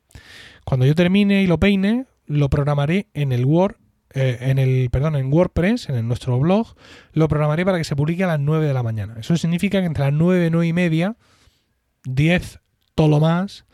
Cuando 0.64 0.86
yo 0.86 0.94
termine 0.94 1.42
y 1.42 1.46
lo 1.46 1.58
peine, 1.58 2.06
lo 2.26 2.48
programaré 2.48 3.08
en 3.14 3.32
el 3.32 3.44
Word, 3.44 3.76
eh, 4.14 4.38
en 4.40 4.58
el, 4.58 4.88
perdón, 4.90 5.16
en 5.16 5.32
WordPress, 5.32 5.88
en 5.88 6.06
nuestro 6.08 6.38
blog, 6.38 6.75
lo 7.12 7.28
programaré 7.28 7.64
para 7.64 7.78
que 7.78 7.84
se 7.84 7.96
publique 7.96 8.25
a 8.25 8.28
las 8.28 8.40
9 8.40 8.66
de 8.66 8.75
la 8.75 8.82
mañana. 8.82 9.16
Eso 9.18 9.36
significa 9.36 9.80
que 9.80 9.86
entre 9.86 10.04
las 10.04 10.12
9 10.12 10.46
y 10.46 10.50
9 10.50 10.66
y 10.66 10.72
media, 10.72 11.16
10, 12.04 12.60
todo 12.94 13.08
lo 13.08 13.20
más, 13.20 13.66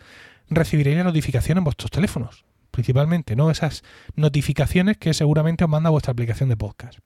recibiréis 0.49 0.97
la 0.97 1.05
notificación 1.05 1.59
en 1.59 1.65
vuestros 1.65 1.91
teléfonos 1.91 2.45
principalmente, 2.73 3.37
¿no? 3.37 3.51
Esas 3.51 3.85
notificaciones 4.17 4.97
que 4.97 5.15
seguramente 5.15 5.63
os 5.63 5.71
manda 5.71 5.91
vuestra 5.91 6.11
aplicación 6.11 6.49
de 6.49 6.57
podcast. 6.57 6.99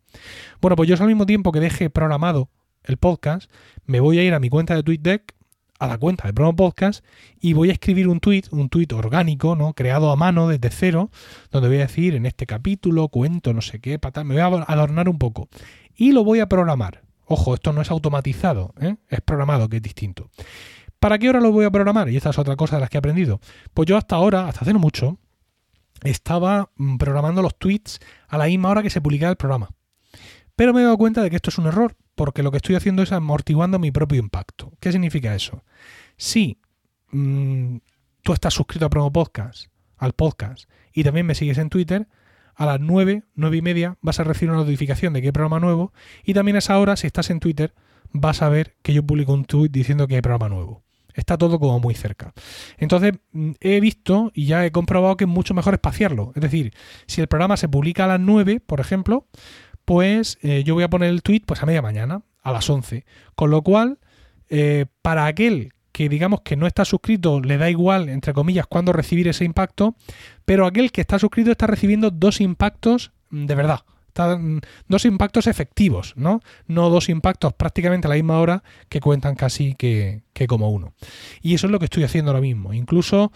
Bueno, 0.62 0.76
pues 0.76 0.88
yo 0.88 0.96
al 0.98 1.06
mismo 1.06 1.26
tiempo 1.26 1.52
que 1.52 1.60
deje 1.60 1.90
programado 1.90 2.48
el 2.84 2.96
podcast, 2.96 3.50
me 3.84 4.00
voy 4.00 4.18
a 4.18 4.22
ir 4.22 4.32
a 4.32 4.40
mi 4.40 4.48
cuenta 4.48 4.74
de 4.74 4.82
TweetDeck, 4.82 5.34
a 5.78 5.86
la 5.88 5.98
cuenta 5.98 6.26
de 6.26 6.32
Promo 6.32 6.56
Podcast, 6.56 7.04
y 7.38 7.52
voy 7.52 7.68
a 7.68 7.72
escribir 7.72 8.08
un 8.08 8.20
tweet, 8.20 8.44
un 8.50 8.70
tweet 8.70 8.88
orgánico, 8.94 9.56
¿no? 9.56 9.74
Creado 9.74 10.10
a 10.10 10.16
mano 10.16 10.48
desde 10.48 10.70
cero, 10.70 11.10
donde 11.50 11.68
voy 11.68 11.78
a 11.78 11.80
decir 11.80 12.14
en 12.14 12.24
este 12.24 12.46
capítulo, 12.46 13.08
cuento, 13.08 13.52
no 13.52 13.60
sé 13.60 13.80
qué, 13.80 13.98
me 14.24 14.34
voy 14.34 14.38
a 14.38 14.46
adornar 14.46 15.08
un 15.10 15.18
poco. 15.18 15.48
y 15.94 16.12
lo 16.12 16.24
voy 16.24 16.40
a 16.40 16.48
programar. 16.48 17.02
Ojo, 17.26 17.54
esto 17.54 17.72
no 17.72 17.82
es 17.82 17.90
automatizado, 17.90 18.72
¿eh? 18.80 18.96
es 19.08 19.20
programado, 19.20 19.68
que 19.68 19.78
es 19.78 19.82
distinto. 19.82 20.30
¿Para 21.00 21.18
qué 21.18 21.28
hora 21.28 21.40
lo 21.40 21.52
voy 21.52 21.64
a 21.64 21.70
programar? 21.70 22.08
Y 22.08 22.16
esta 22.16 22.30
es 22.30 22.38
otra 22.38 22.56
cosa 22.56 22.76
de 22.76 22.80
las 22.80 22.90
que 22.90 22.96
he 22.96 23.00
aprendido. 23.00 23.40
Pues 23.74 23.86
yo 23.86 23.96
hasta 23.96 24.16
ahora, 24.16 24.48
hasta 24.48 24.60
hace 24.60 24.72
mucho, 24.74 25.18
estaba 26.10 26.70
mm, 26.76 26.96
programando 26.96 27.42
los 27.42 27.58
tweets 27.58 28.00
a 28.28 28.38
la 28.38 28.46
misma 28.46 28.70
hora 28.70 28.82
que 28.82 28.90
se 28.90 29.00
publicaba 29.00 29.30
el 29.30 29.36
programa. 29.36 29.70
Pero 30.54 30.72
me 30.72 30.80
he 30.80 30.84
dado 30.84 30.96
cuenta 30.96 31.22
de 31.22 31.30
que 31.30 31.36
esto 31.36 31.50
es 31.50 31.58
un 31.58 31.66
error, 31.66 31.96
porque 32.14 32.42
lo 32.42 32.50
que 32.50 32.56
estoy 32.56 32.76
haciendo 32.76 33.02
es 33.02 33.12
amortiguando 33.12 33.78
mi 33.78 33.90
propio 33.90 34.18
impacto. 34.18 34.72
¿Qué 34.80 34.90
significa 34.90 35.34
eso? 35.34 35.62
Si 36.16 36.58
mm, 37.10 37.76
tú 38.22 38.32
estás 38.32 38.54
suscrito 38.54 38.86
a 38.86 38.90
Promo 38.90 39.12
Podcast, 39.12 39.68
al 39.98 40.12
podcast, 40.12 40.68
y 40.92 41.04
también 41.04 41.26
me 41.26 41.34
sigues 41.34 41.58
en 41.58 41.68
Twitter, 41.68 42.08
a 42.54 42.64
las 42.64 42.80
9, 42.80 43.24
9 43.34 43.56
y 43.56 43.62
media 43.62 43.98
vas 44.00 44.18
a 44.18 44.24
recibir 44.24 44.50
una 44.50 44.60
notificación 44.60 45.12
de 45.12 45.20
que 45.20 45.28
hay 45.28 45.32
programa 45.32 45.60
nuevo, 45.60 45.92
y 46.24 46.32
también 46.32 46.56
a 46.56 46.60
esa 46.60 46.78
hora, 46.78 46.96
si 46.96 47.06
estás 47.06 47.28
en 47.28 47.40
Twitter, 47.40 47.74
vas 48.12 48.40
a 48.40 48.48
ver 48.48 48.76
que 48.82 48.94
yo 48.94 49.02
publico 49.02 49.34
un 49.34 49.44
tweet 49.44 49.68
diciendo 49.68 50.06
que 50.06 50.14
hay 50.14 50.22
programa 50.22 50.48
nuevo. 50.48 50.85
Está 51.16 51.36
todo 51.36 51.58
como 51.58 51.80
muy 51.80 51.94
cerca. 51.94 52.32
Entonces, 52.78 53.14
mm, 53.32 53.52
he 53.60 53.80
visto 53.80 54.30
y 54.34 54.46
ya 54.46 54.64
he 54.64 54.70
comprobado 54.70 55.16
que 55.16 55.24
es 55.24 55.30
mucho 55.30 55.54
mejor 55.54 55.74
espaciarlo. 55.74 56.32
Es 56.36 56.42
decir, 56.42 56.72
si 57.06 57.20
el 57.20 57.26
programa 57.26 57.56
se 57.56 57.68
publica 57.68 58.04
a 58.04 58.08
las 58.08 58.20
9, 58.20 58.60
por 58.60 58.80
ejemplo, 58.80 59.26
pues 59.84 60.38
eh, 60.42 60.62
yo 60.64 60.74
voy 60.74 60.84
a 60.84 60.90
poner 60.90 61.10
el 61.10 61.22
tweet 61.22 61.42
pues 61.46 61.62
a 61.62 61.66
media 61.66 61.82
mañana, 61.82 62.22
a 62.42 62.52
las 62.52 62.68
11. 62.68 63.04
Con 63.34 63.50
lo 63.50 63.62
cual, 63.62 63.98
eh, 64.48 64.86
para 65.02 65.26
aquel 65.26 65.72
que 65.92 66.10
digamos 66.10 66.42
que 66.42 66.56
no 66.56 66.66
está 66.66 66.84
suscrito 66.84 67.40
le 67.40 67.56
da 67.56 67.70
igual, 67.70 68.10
entre 68.10 68.34
comillas, 68.34 68.66
cuándo 68.66 68.92
recibir 68.92 69.28
ese 69.28 69.46
impacto, 69.46 69.96
pero 70.44 70.66
aquel 70.66 70.92
que 70.92 71.00
está 71.00 71.18
suscrito 71.18 71.50
está 71.50 71.66
recibiendo 71.66 72.10
dos 72.10 72.42
impactos 72.42 73.12
de 73.30 73.54
verdad. 73.54 73.80
Mm, 74.16 74.58
dos 74.88 75.04
impactos 75.04 75.46
efectivos, 75.46 76.14
¿no? 76.16 76.40
No 76.66 76.88
dos 76.90 77.08
impactos 77.08 77.52
prácticamente 77.52 78.06
a 78.06 78.10
la 78.10 78.16
misma 78.16 78.40
hora 78.40 78.62
que 78.88 79.00
cuentan 79.00 79.34
casi 79.34 79.74
que, 79.74 80.22
como 80.48 80.70
uno. 80.70 80.94
Y 81.42 81.54
eso 81.54 81.66
es 81.66 81.70
lo 81.70 81.78
que 81.78 81.86
estoy 81.86 82.04
haciendo 82.04 82.30
ahora 82.30 82.40
mismo. 82.40 82.72
Incluso, 82.72 83.32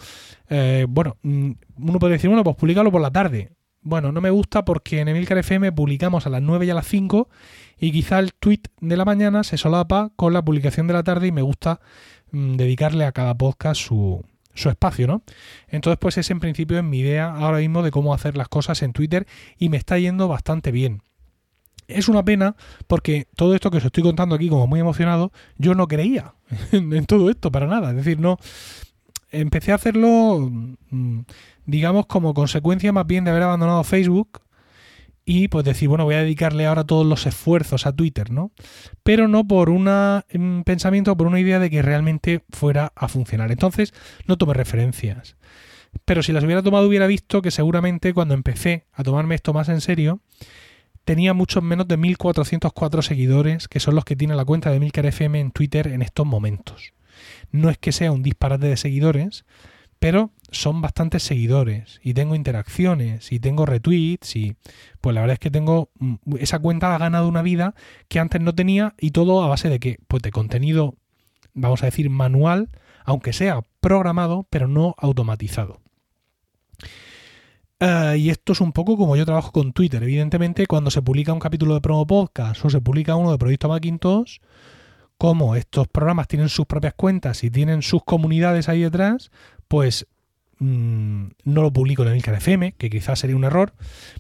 eh, 0.49 0.87
bueno, 0.89 1.17
mm, 1.23 1.51
uno 1.79 1.99
puede 1.99 2.15
decir, 2.15 2.31
bueno, 2.31 2.45
pues 2.45 2.57
publicarlo 2.57 2.91
por 2.91 3.01
la 3.01 3.11
tarde. 3.11 3.53
Bueno, 3.83 4.13
no 4.13 4.21
me 4.21 4.31
gusta 4.31 4.65
porque 4.65 5.01
en 5.01 5.09
Emilcar 5.09 5.39
FM 5.39 5.73
publicamos 5.73 6.27
a 6.27 6.31
las 6.31 6.43
9 6.43 6.67
y 6.67 6.71
a 6.71 6.75
las 6.75 6.87
5 6.87 7.31
y 7.79 7.93
quizá 7.93 8.19
el 8.19 8.35
tweet 8.35 8.61
de 8.81 8.97
la 8.97 9.07
mañana 9.07 9.43
se 9.43 9.57
solapa 9.57 10.13
con 10.17 10.35
la 10.35 10.45
publicación 10.45 10.87
de 10.87 10.93
la 10.93 11.03
tarde 11.03 11.29
y 11.29 11.33
me 11.33 11.41
gusta 11.41 11.81
mm, 12.31 12.57
dedicarle 12.57 13.07
a 13.07 13.13
cada 13.13 13.35
podcast 13.35 13.81
su, 13.81 14.23
su 14.55 14.69
espacio, 14.69 15.07
¿no? 15.07 15.23
Entonces, 15.69 15.99
pues 16.01 16.19
es 16.19 16.31
en 16.31 16.41
principio 16.41 16.79
en 16.79 16.91
mi 16.91 17.01
idea 17.01 17.33
ahora 17.35 17.59
mismo 17.59 17.83
de 17.83 17.91
cómo 17.91 18.15
hacer 18.15 18.37
las 18.37 18.49
cosas 18.49 18.83
en 18.83 18.93
Twitter 18.93 19.27
y 19.59 19.69
me 19.69 19.77
está 19.77 19.99
yendo 19.99 20.29
bastante 20.29 20.73
bien. 20.73 21.03
Es 21.89 22.09
una 22.09 22.25
pena 22.25 22.57
porque 22.87 23.27
todo 23.35 23.55
esto 23.55 23.71
que 23.71 23.79
os 23.79 23.85
estoy 23.85 24.03
contando 24.03 24.35
aquí 24.35 24.49
como 24.49 24.67
muy 24.67 24.81
emocionado, 24.81 25.33
yo 25.57 25.75
no 25.75 25.89
creía 25.89 26.35
en 26.73 27.07
todo 27.07 27.31
esto 27.31 27.51
para 27.51 27.67
nada. 27.67 27.91
Es 27.91 27.97
decir, 27.97 28.21
no, 28.21 28.39
empecé 29.31 29.73
a 29.73 29.77
hacerlo, 29.77 30.51
mm, 30.91 31.21
digamos, 31.67 32.07
como 32.07 32.35
consecuencia 32.35 32.93
más 32.93 33.07
bien 33.07 33.25
de 33.25 33.31
haber 33.31 33.45
abandonado 33.45 33.83
Facebook 33.85 34.41
y 35.33 35.47
pues 35.47 35.65
decir, 35.65 35.89
bueno, 35.89 36.05
voy 36.05 36.17
a 36.17 36.23
dedicarle 36.23 36.67
ahora 36.67 36.83
todos 36.83 37.07
los 37.07 37.25
esfuerzos 37.25 37.87
a 37.87 37.93
Twitter, 37.93 38.33
¿no? 38.33 38.51
Pero 39.05 39.29
no 39.29 39.47
por 39.47 39.71
un 39.71 39.85
mm, 39.85 40.63
pensamiento, 40.65 41.17
por 41.17 41.29
una 41.29 41.39
idea 41.39 41.61
de 41.61 41.71
que 41.71 41.83
realmente 41.83 42.43
fuera 42.51 42.93
a 42.97 43.07
funcionar. 43.07 43.53
Entonces, 43.53 43.95
no 44.27 44.39
tomé 44.39 44.55
referencias. 44.55 45.37
Pero 46.05 46.25
si 46.25 46.33
las 46.33 46.43
hubiera 46.43 46.65
tomado, 46.65 46.89
hubiera 46.89 47.07
visto 47.07 47.43
que 47.43 47.53
seguramente 47.53 48.13
cuando 48.13 48.35
empecé 48.35 48.87
a 48.93 49.05
tomarme 49.05 49.37
esto 49.37 49.53
más 49.53 49.69
en 49.69 49.81
serio, 49.81 50.19
tenía 51.05 51.33
muchos 51.33 51.63
menos 51.63 51.87
de 51.87 51.97
1404 51.97 53.03
seguidores, 53.03 53.69
que 53.69 53.79
son 53.79 53.95
los 53.95 54.05
que 54.05 54.17
tiene 54.17 54.35
la 54.35 54.45
cuenta 54.45 54.73
de 54.73 54.81
Milcar 54.81 55.07
FM 55.07 55.39
en 55.39 55.53
Twitter 55.53 55.87
en 55.87 56.03
estos 56.03 56.27
momentos 56.27 56.93
no 57.51 57.71
es 57.71 57.79
que 57.79 57.93
sea 57.93 58.13
un 58.13 58.23
disparate 58.23 58.67
de 58.67 58.77
seguidores, 58.77 59.45
pero 60.01 60.33
son 60.51 60.81
bastantes 60.81 61.23
seguidores 61.23 62.01
y 62.03 62.15
tengo 62.15 62.35
interacciones 62.35 63.31
y 63.31 63.39
tengo 63.39 63.67
retweets 63.67 64.35
y 64.35 64.57
pues 65.01 65.15
la 65.15 65.21
verdad 65.21 65.35
es 65.35 65.39
que 65.39 65.51
tengo 65.51 65.91
mm, 66.01 66.15
esa 66.41 66.59
cuenta 66.59 66.93
ha 66.93 66.99
ganado 66.99 67.29
una 67.29 67.43
vida 67.43 67.75
que 68.09 68.19
antes 68.19 68.41
no 68.41 68.55
tenía 68.55 68.95
y 68.99 69.13
todo 69.13 69.45
a 69.45 69.47
base 69.47 69.69
de 69.69 69.79
que 69.79 69.99
pues 70.09 70.23
de 70.23 70.33
contenido 70.33 70.97
vamos 71.55 71.83
a 71.83 71.87
decir 71.87 72.11
manual 72.11 72.71
aunque 73.05 73.33
sea 73.33 73.65
programado 73.81 74.47
pero 74.51 74.67
no 74.67 74.97
automatizado. 74.99 75.81
Eh, 77.79 78.17
y 78.19 78.31
esto 78.31 78.53
es 78.53 78.61
un 78.61 78.73
poco 78.73 78.97
como 78.97 79.17
yo 79.17 79.25
trabajo 79.25 79.53
con 79.53 79.73
Twitter. 79.73 80.03
Evidentemente 80.03 80.67
cuando 80.67 80.91
se 80.91 81.03
publica 81.03 81.33
un 81.33 81.39
capítulo 81.39 81.75
de 81.75 81.81
promo 81.81 82.07
podcast 82.07 82.65
o 82.65 82.71
se 82.71 82.81
publica 82.81 83.17
uno 83.17 83.33
de 83.33 83.39
proyecto 83.39 83.69
Macintosh 83.69 84.39
como 85.21 85.55
estos 85.55 85.87
programas 85.87 86.29
tienen 86.29 86.49
sus 86.49 86.65
propias 86.65 86.95
cuentas 86.95 87.45
y 87.45 87.51
tienen 87.51 87.83
sus 87.83 88.03
comunidades 88.05 88.71
ahí 88.71 88.81
detrás, 88.81 89.31
pues 89.69 90.07
mm, 90.61 91.25
no 91.45 91.61
lo 91.61 91.71
publico 91.71 92.03
en 92.05 92.09
el 92.09 92.25
FM, 92.25 92.73
que 92.79 92.89
quizás 92.89 93.19
sería 93.19 93.37
un 93.37 93.45
error, 93.45 93.75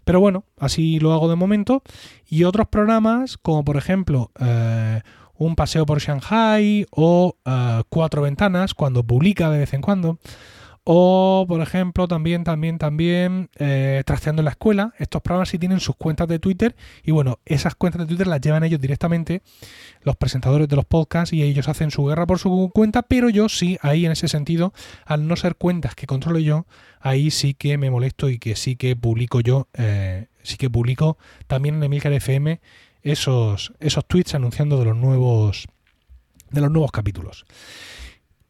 pero 0.04 0.20
bueno, 0.20 0.44
así 0.58 1.00
lo 1.00 1.14
hago 1.14 1.30
de 1.30 1.36
momento. 1.36 1.82
Y 2.28 2.44
otros 2.44 2.68
programas, 2.68 3.38
como 3.38 3.64
por 3.64 3.78
ejemplo 3.78 4.30
eh, 4.40 5.00
un 5.36 5.56
paseo 5.56 5.86
por 5.86 6.00
Shanghai 6.00 6.86
o 6.90 7.34
eh, 7.46 7.82
cuatro 7.88 8.20
ventanas, 8.20 8.74
cuando 8.74 9.02
publica 9.02 9.48
de 9.48 9.60
vez 9.60 9.72
en 9.72 9.80
cuando, 9.80 10.18
o, 10.92 11.44
por 11.46 11.60
ejemplo, 11.60 12.08
también, 12.08 12.42
también, 12.42 12.76
también, 12.76 13.48
eh, 13.60 14.02
trasteando 14.04 14.40
en 14.40 14.46
la 14.46 14.50
escuela. 14.50 14.92
Estos 14.98 15.22
programas 15.22 15.48
sí 15.48 15.56
tienen 15.56 15.78
sus 15.78 15.94
cuentas 15.94 16.26
de 16.26 16.40
Twitter. 16.40 16.74
Y 17.04 17.12
bueno, 17.12 17.38
esas 17.44 17.76
cuentas 17.76 18.00
de 18.00 18.06
Twitter 18.08 18.26
las 18.26 18.40
llevan 18.40 18.64
ellos 18.64 18.80
directamente, 18.80 19.42
los 20.02 20.16
presentadores 20.16 20.66
de 20.66 20.74
los 20.74 20.84
podcasts, 20.84 21.32
y 21.32 21.44
ellos 21.44 21.68
hacen 21.68 21.92
su 21.92 22.04
guerra 22.06 22.26
por 22.26 22.40
su 22.40 22.72
cuenta. 22.74 23.02
Pero 23.02 23.28
yo 23.28 23.48
sí, 23.48 23.78
ahí 23.82 24.04
en 24.04 24.10
ese 24.10 24.26
sentido, 24.26 24.72
al 25.06 25.28
no 25.28 25.36
ser 25.36 25.54
cuentas 25.54 25.94
que 25.94 26.08
controle 26.08 26.42
yo, 26.42 26.66
ahí 26.98 27.30
sí 27.30 27.54
que 27.54 27.78
me 27.78 27.88
molesto 27.88 28.28
y 28.28 28.40
que 28.40 28.56
sí 28.56 28.74
que 28.74 28.96
publico 28.96 29.38
yo, 29.38 29.68
eh, 29.74 30.26
sí 30.42 30.56
que 30.56 30.70
publico 30.70 31.18
también 31.46 31.76
en 31.76 31.84
Emilcar 31.84 32.12
FM 32.14 32.60
esos, 33.04 33.72
esos 33.78 34.04
tweets 34.08 34.34
anunciando 34.34 34.76
de 34.76 34.86
los 34.86 34.96
nuevos, 34.96 35.68
de 36.50 36.60
los 36.60 36.70
nuevos 36.72 36.90
capítulos. 36.90 37.46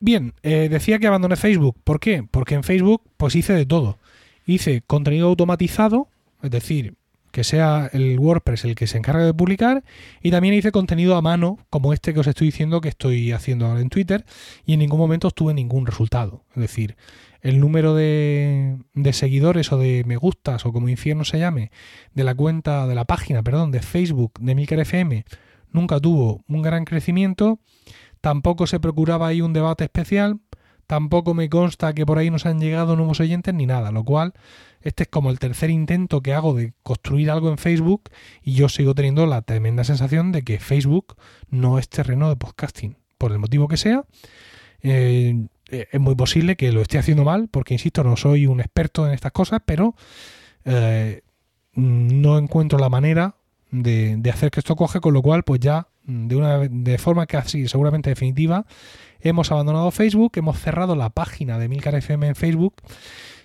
Bien, 0.00 0.32
eh, 0.42 0.68
decía 0.70 0.98
que 0.98 1.06
abandoné 1.06 1.36
Facebook. 1.36 1.76
¿Por 1.84 2.00
qué? 2.00 2.26
Porque 2.28 2.54
en 2.54 2.64
Facebook 2.64 3.02
pues 3.18 3.36
hice 3.36 3.52
de 3.52 3.66
todo. 3.66 3.98
Hice 4.46 4.80
contenido 4.80 5.28
automatizado, 5.28 6.08
es 6.42 6.50
decir, 6.50 6.94
que 7.30 7.44
sea 7.44 7.88
el 7.92 8.18
WordPress 8.18 8.64
el 8.64 8.74
que 8.74 8.86
se 8.86 8.96
encargue 8.96 9.24
de 9.24 9.34
publicar, 9.34 9.84
y 10.22 10.30
también 10.30 10.54
hice 10.54 10.72
contenido 10.72 11.16
a 11.16 11.22
mano, 11.22 11.58
como 11.68 11.92
este 11.92 12.14
que 12.14 12.20
os 12.20 12.26
estoy 12.26 12.46
diciendo 12.46 12.80
que 12.80 12.88
estoy 12.88 13.32
haciendo 13.32 13.66
ahora 13.66 13.80
en 13.80 13.90
Twitter, 13.90 14.24
y 14.64 14.72
en 14.72 14.80
ningún 14.80 14.98
momento 14.98 15.28
obtuve 15.28 15.52
ningún 15.52 15.84
resultado. 15.84 16.44
Es 16.54 16.62
decir, 16.62 16.96
el 17.42 17.60
número 17.60 17.94
de, 17.94 18.78
de 18.94 19.12
seguidores 19.12 19.70
o 19.70 19.78
de 19.78 20.04
me 20.06 20.16
gustas, 20.16 20.64
o 20.64 20.72
como 20.72 20.88
infierno 20.88 21.24
se 21.24 21.38
llame, 21.38 21.70
de 22.14 22.24
la 22.24 22.34
cuenta, 22.34 22.86
de 22.86 22.94
la 22.94 23.04
página, 23.04 23.42
perdón, 23.42 23.70
de 23.70 23.80
Facebook 23.80 24.32
de 24.40 24.54
Milker 24.54 24.80
FM, 24.80 25.24
nunca 25.72 26.00
tuvo 26.00 26.42
un 26.48 26.62
gran 26.62 26.84
crecimiento 26.86 27.60
Tampoco 28.20 28.66
se 28.66 28.80
procuraba 28.80 29.28
ahí 29.28 29.40
un 29.40 29.52
debate 29.52 29.84
especial, 29.84 30.40
tampoco 30.86 31.34
me 31.34 31.48
consta 31.48 31.92
que 31.94 32.04
por 32.04 32.18
ahí 32.18 32.30
nos 32.30 32.46
han 32.46 32.60
llegado 32.60 32.96
nuevos 32.96 33.20
oyentes 33.20 33.54
ni 33.54 33.64
nada, 33.64 33.92
lo 33.92 34.04
cual 34.04 34.34
este 34.82 35.04
es 35.04 35.08
como 35.08 35.30
el 35.30 35.38
tercer 35.38 35.70
intento 35.70 36.22
que 36.22 36.34
hago 36.34 36.54
de 36.54 36.72
construir 36.82 37.30
algo 37.30 37.50
en 37.50 37.58
Facebook 37.58 38.10
y 38.42 38.54
yo 38.54 38.68
sigo 38.68 38.94
teniendo 38.94 39.26
la 39.26 39.42
tremenda 39.42 39.84
sensación 39.84 40.32
de 40.32 40.42
que 40.42 40.58
Facebook 40.58 41.16
no 41.48 41.78
es 41.78 41.88
terreno 41.88 42.28
de 42.28 42.36
podcasting, 42.36 42.96
por 43.18 43.32
el 43.32 43.38
motivo 43.38 43.68
que 43.68 43.76
sea. 43.76 44.04
Eh, 44.82 45.46
eh, 45.70 45.86
es 45.92 46.00
muy 46.00 46.14
posible 46.14 46.56
que 46.56 46.72
lo 46.72 46.80
esté 46.80 46.98
haciendo 46.98 47.24
mal, 47.24 47.48
porque 47.48 47.74
insisto, 47.74 48.02
no 48.02 48.16
soy 48.16 48.46
un 48.46 48.60
experto 48.60 49.06
en 49.06 49.12
estas 49.12 49.32
cosas, 49.32 49.60
pero 49.64 49.94
eh, 50.64 51.22
no 51.74 52.38
encuentro 52.38 52.78
la 52.78 52.88
manera 52.88 53.36
de, 53.70 54.16
de, 54.16 54.30
hacer 54.30 54.50
que 54.50 54.60
esto 54.60 54.74
coge, 54.74 55.00
con 55.00 55.14
lo 55.14 55.22
cual 55.22 55.44
pues 55.44 55.60
ya 55.60 55.86
de 56.04 56.36
una 56.36 56.58
de 56.58 56.98
forma 56.98 57.26
casi 57.26 57.68
seguramente 57.68 58.10
definitiva, 58.10 58.66
hemos 59.20 59.50
abandonado 59.52 59.90
Facebook, 59.90 60.32
hemos 60.36 60.58
cerrado 60.58 60.96
la 60.96 61.10
página 61.10 61.58
de 61.58 61.68
Milcar 61.68 61.94
FM 61.94 62.28
en 62.28 62.34
Facebook, 62.34 62.74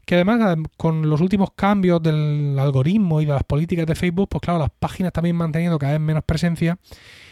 que 0.06 0.16
además 0.16 0.58
con 0.78 1.10
los 1.10 1.22
últimos 1.22 1.50
cambios 1.56 2.02
del 2.02 2.58
algoritmo 2.60 3.22
y 3.22 3.26
de 3.26 3.34
las 3.34 3.44
políticas 3.44 3.86
de 3.86 3.96
Facebook, 3.96 4.30
pues 4.30 4.42
claro, 4.42 4.60
las 4.60 4.72
páginas 4.72 5.14
también 5.14 5.36
manteniendo 5.36 5.80
cada 5.80 5.94
vez 5.94 6.02
menos 6.02 6.24
presencia. 6.24 6.78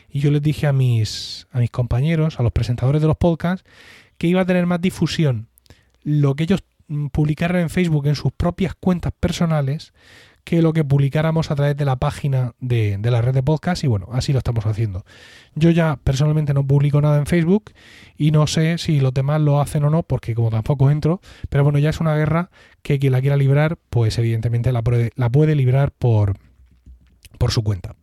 Y 0.10 0.20
yo 0.20 0.30
les 0.30 0.42
dije 0.42 0.68
a 0.68 0.74
mis, 0.74 1.48
a 1.52 1.60
mis 1.60 1.72
compañeros, 1.72 2.40
a 2.40 2.44
los 2.44 2.52
presentadores 2.52 3.02
de 3.02 3.08
los 3.08 3.18
podcasts, 3.18 3.68
que 4.18 4.28
iba 4.28 4.42
a 4.42 4.46
tener 4.46 4.66
más 4.66 4.82
difusión 4.82 5.48
lo 6.04 6.36
que 6.36 6.44
ellos 6.44 6.64
mm, 6.88 7.08
publicaran 7.08 7.62
en 7.62 7.70
Facebook 7.70 8.08
en 8.08 8.16
sus 8.16 8.32
propias 8.32 8.76
cuentas 8.76 9.14
personales 9.20 9.94
que 10.44 10.62
lo 10.62 10.74
que 10.74 10.84
publicáramos 10.84 11.52
a 11.52 11.56
través 11.56 11.78
de 11.78 11.86
la 11.86 11.96
página 11.96 12.54
de, 12.60 13.00
la 13.02 13.22
red 13.22 13.34
de 13.34 13.44
podcast 13.44 13.84
y 13.84 13.88
bueno, 13.88 14.08
así 14.12 14.34
lo 14.34 14.40
estamos 14.40 14.66
haciendo. 14.66 15.06
Yo 15.56 15.70
ya 15.70 15.98
personalmente 16.04 16.54
no 16.54 16.66
publico 16.66 17.02
nada 17.02 17.18
en 17.18 17.26
Facebook 17.26 17.72
y 18.18 18.32
no 18.32 18.48
sé 18.48 18.78
si 18.78 19.00
los 19.00 19.14
demás 19.14 19.42
lo 19.42 19.62
hacen 19.62 19.84
o 19.86 19.90
no 19.90 20.04
porque 20.04 20.36
como 20.36 20.50
tampoco 20.50 20.92
entro, 20.92 21.22
pero 21.50 21.64
bueno, 21.64 21.80
ya 21.80 21.90
es 21.90 22.00
una 22.00 22.16
guerra 22.16 22.50
que 22.82 23.00
quien 23.00 23.14
la 23.14 23.22
quiera 23.22 23.38
librar 23.38 23.78
pues 23.90 24.18
evidentemente 24.18 24.72
la 24.72 24.82
puede, 24.82 25.12
la 25.16 25.30
puede 25.30 25.56
librar 25.56 25.92
por, 25.92 26.38
por 27.38 27.52
su 27.52 27.64
cuenta. 27.64 27.96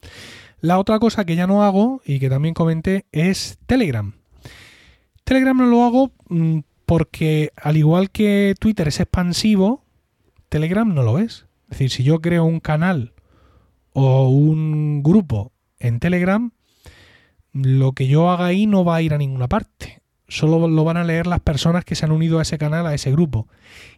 La 0.60 0.78
otra 0.78 0.98
cosa 0.98 1.24
que 1.24 1.36
ya 1.36 1.46
no 1.46 1.62
hago 1.62 2.00
y 2.04 2.20
que 2.20 2.28
también 2.30 2.54
comenté 2.54 3.06
es 3.12 3.58
Telegram. 3.66 4.14
Telegram 5.24 5.56
no 5.56 5.66
lo 5.66 5.84
hago 5.84 6.12
mm, 6.28 6.60
porque 6.86 7.52
al 7.56 7.76
igual 7.76 8.10
que 8.10 8.54
Twitter 8.58 8.88
es 8.88 9.00
expansivo, 9.00 9.84
Telegram 10.48 10.92
no 10.92 11.02
lo 11.02 11.18
es. 11.18 11.46
Es 11.70 11.78
decir, 11.78 11.90
si 11.90 12.02
yo 12.02 12.20
creo 12.20 12.44
un 12.44 12.60
canal 12.60 13.14
o 13.92 14.28
un 14.28 15.02
grupo 15.02 15.52
en 15.78 16.00
Telegram, 16.00 16.52
lo 17.52 17.92
que 17.92 18.06
yo 18.06 18.30
haga 18.30 18.46
ahí 18.46 18.66
no 18.66 18.84
va 18.84 18.96
a 18.96 19.02
ir 19.02 19.14
a 19.14 19.18
ninguna 19.18 19.48
parte. 19.48 20.02
Solo 20.28 20.68
lo 20.68 20.84
van 20.84 20.96
a 20.96 21.04
leer 21.04 21.26
las 21.26 21.40
personas 21.40 21.84
que 21.84 21.94
se 21.94 22.04
han 22.04 22.12
unido 22.12 22.38
a 22.38 22.42
ese 22.42 22.58
canal, 22.58 22.86
a 22.86 22.94
ese 22.94 23.10
grupo. 23.10 23.48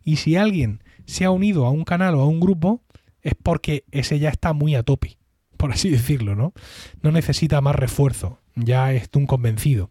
Y 0.05 0.17
si 0.17 0.37
alguien 0.37 0.83
se 1.07 1.25
ha 1.25 1.31
unido 1.31 1.67
a 1.67 1.71
un 1.71 1.85
canal 1.85 2.15
o 2.15 2.21
a 2.21 2.27
un 2.27 2.41
grupo, 2.41 2.83
es 3.21 3.35
porque 3.41 3.85
ese 3.91 4.19
ya 4.19 4.31
está 4.31 4.53
muy 4.53 4.75
a 4.75 4.83
tope 4.83 5.19
por 5.63 5.71
así 5.71 5.91
decirlo, 5.91 6.35
¿no? 6.35 6.55
No 7.03 7.13
necesita 7.13 7.61
más 7.61 7.77
refuerzo, 7.77 8.41
ya 8.57 8.93
es 8.93 9.09
un 9.15 9.29
convencido. 9.29 9.91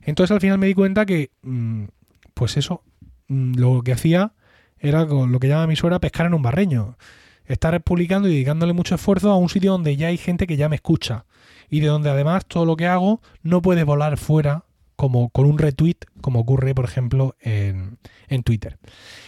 Entonces 0.00 0.32
al 0.32 0.40
final 0.40 0.58
me 0.58 0.66
di 0.66 0.74
cuenta 0.74 1.06
que, 1.06 1.30
mm, 1.42 1.84
pues 2.34 2.56
eso, 2.56 2.82
mm, 3.28 3.54
lo 3.54 3.82
que 3.82 3.92
hacía 3.92 4.32
era 4.80 5.04
lo 5.04 5.38
que 5.38 5.46
llama 5.46 5.68
mi 5.68 5.76
suegra 5.76 6.00
pescar 6.00 6.26
en 6.26 6.34
un 6.34 6.42
barreño. 6.42 6.96
Estar 7.52 7.78
publicando 7.82 8.28
y 8.28 8.32
dedicándole 8.32 8.72
mucho 8.72 8.94
esfuerzo 8.94 9.30
a 9.30 9.36
un 9.36 9.50
sitio 9.50 9.72
donde 9.72 9.96
ya 9.96 10.06
hay 10.06 10.16
gente 10.16 10.46
que 10.46 10.56
ya 10.56 10.68
me 10.70 10.76
escucha 10.76 11.26
y 11.68 11.80
de 11.80 11.88
donde 11.88 12.08
además 12.08 12.46
todo 12.46 12.64
lo 12.64 12.76
que 12.76 12.86
hago 12.86 13.20
no 13.42 13.60
puede 13.60 13.84
volar 13.84 14.16
fuera 14.16 14.64
como 14.96 15.28
con 15.30 15.46
un 15.46 15.58
retweet, 15.58 15.96
como 16.20 16.40
ocurre, 16.40 16.74
por 16.74 16.84
ejemplo, 16.84 17.36
en, 17.40 17.98
en, 18.28 18.42
Twitter. 18.42 18.78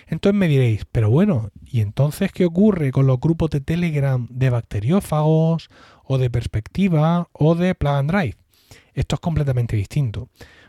Entonces 0.07 0.38
me 0.38 0.49
diréis, 0.49 0.87
pero 0.90 1.11
bueno, 1.11 1.50
¿y 1.64 1.81
entonces 1.81 2.33
qué 2.33 2.45
ocurre 2.45 2.93
con 2.93 3.07
los 3.07 3.19
grupos 3.21 3.50
de 3.50 3.61
Telegram 3.61 4.26
de 4.31 4.50
bacteriófagos, 4.50 5.69
o 6.04 6.19
de 6.19 6.31
perspectiva, 6.31 7.28
o 7.33 7.54
de 7.57 7.75
plug 7.75 7.93
and 7.93 8.11
drive? 8.11 8.37
Esto 8.95 9.16
es 9.16 9.21
completamente 9.21 9.76
distinto, 9.76 10.28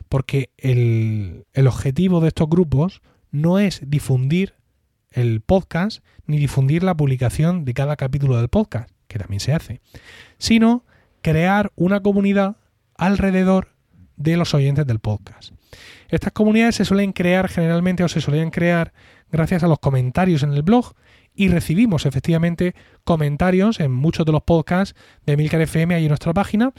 porque 0.09 0.49
el, 0.57 1.45
el 1.53 1.67
objetivo 1.67 2.19
de 2.19 2.29
estos 2.29 2.49
grupos 2.49 3.01
no 3.31 3.59
es 3.59 3.81
difundir 3.85 4.55
el 5.15 5.41
podcast 5.41 6.03
ni 6.27 6.37
difundir 6.37 6.83
la 6.83 6.95
publicación 6.95 7.65
de 7.65 7.73
cada 7.73 7.95
capítulo 7.95 8.37
del 8.37 8.49
podcast, 8.49 8.89
que 9.07 9.17
también 9.17 9.39
se 9.39 9.53
hace, 9.53 9.81
sino 10.37 10.83
crear 11.21 11.71
una 11.75 12.01
comunidad 12.01 12.57
alrededor 12.97 13.69
de 14.17 14.37
los 14.37 14.53
oyentes 14.53 14.85
del 14.85 14.99
podcast. 14.99 15.53
Estas 16.09 16.33
comunidades 16.33 16.75
se 16.75 16.85
suelen 16.85 17.13
crear 17.13 17.47
generalmente 17.47 18.03
o 18.03 18.07
se 18.07 18.21
suelen 18.21 18.51
crear 18.51 18.93
gracias 19.31 19.63
a 19.63 19.67
los 19.67 19.79
comentarios 19.79 20.43
en 20.43 20.53
el 20.53 20.61
blog 20.61 20.93
y 21.33 21.49
recibimos 21.49 22.05
efectivamente 22.05 22.75
comentarios 23.03 23.79
en 23.79 23.91
muchos 23.91 24.25
de 24.25 24.31
los 24.31 24.43
podcasts 24.43 24.95
de 25.25 25.35
Milcar 25.35 25.61
FM 25.61 25.95
ahí 25.95 26.03
en 26.03 26.09
nuestra 26.09 26.33
página, 26.33 26.73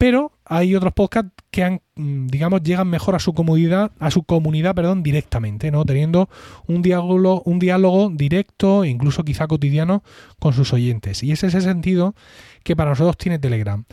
pero 0.00 0.32
hay 0.46 0.74
otros 0.74 0.94
podcasts 0.94 1.30
que 1.50 1.62
han, 1.62 1.82
mm, 1.94 2.28
digamos, 2.28 2.62
llegan 2.62 2.88
mejor 2.88 3.16
a 3.16 3.18
su 3.18 3.34
comunidad, 3.34 3.92
a 3.98 4.10
su 4.10 4.22
comunidad, 4.22 4.74
perdón, 4.74 5.02
directamente, 5.02 5.70
¿no? 5.70 5.84
Teniendo 5.84 6.30
un 6.66 6.80
diálogo, 6.80 7.42
un 7.44 7.58
diálogo 7.58 8.08
directo 8.08 8.82
e 8.82 8.88
incluso 8.88 9.24
quizá 9.24 9.46
cotidiano 9.46 10.02
con 10.38 10.54
sus 10.54 10.72
oyentes. 10.72 11.22
Y 11.22 11.32
es 11.32 11.44
ese 11.44 11.60
sentido 11.60 12.14
que 12.62 12.74
para 12.76 12.88
nosotros 12.88 13.18
tiene 13.18 13.38
Telegram. 13.38 13.84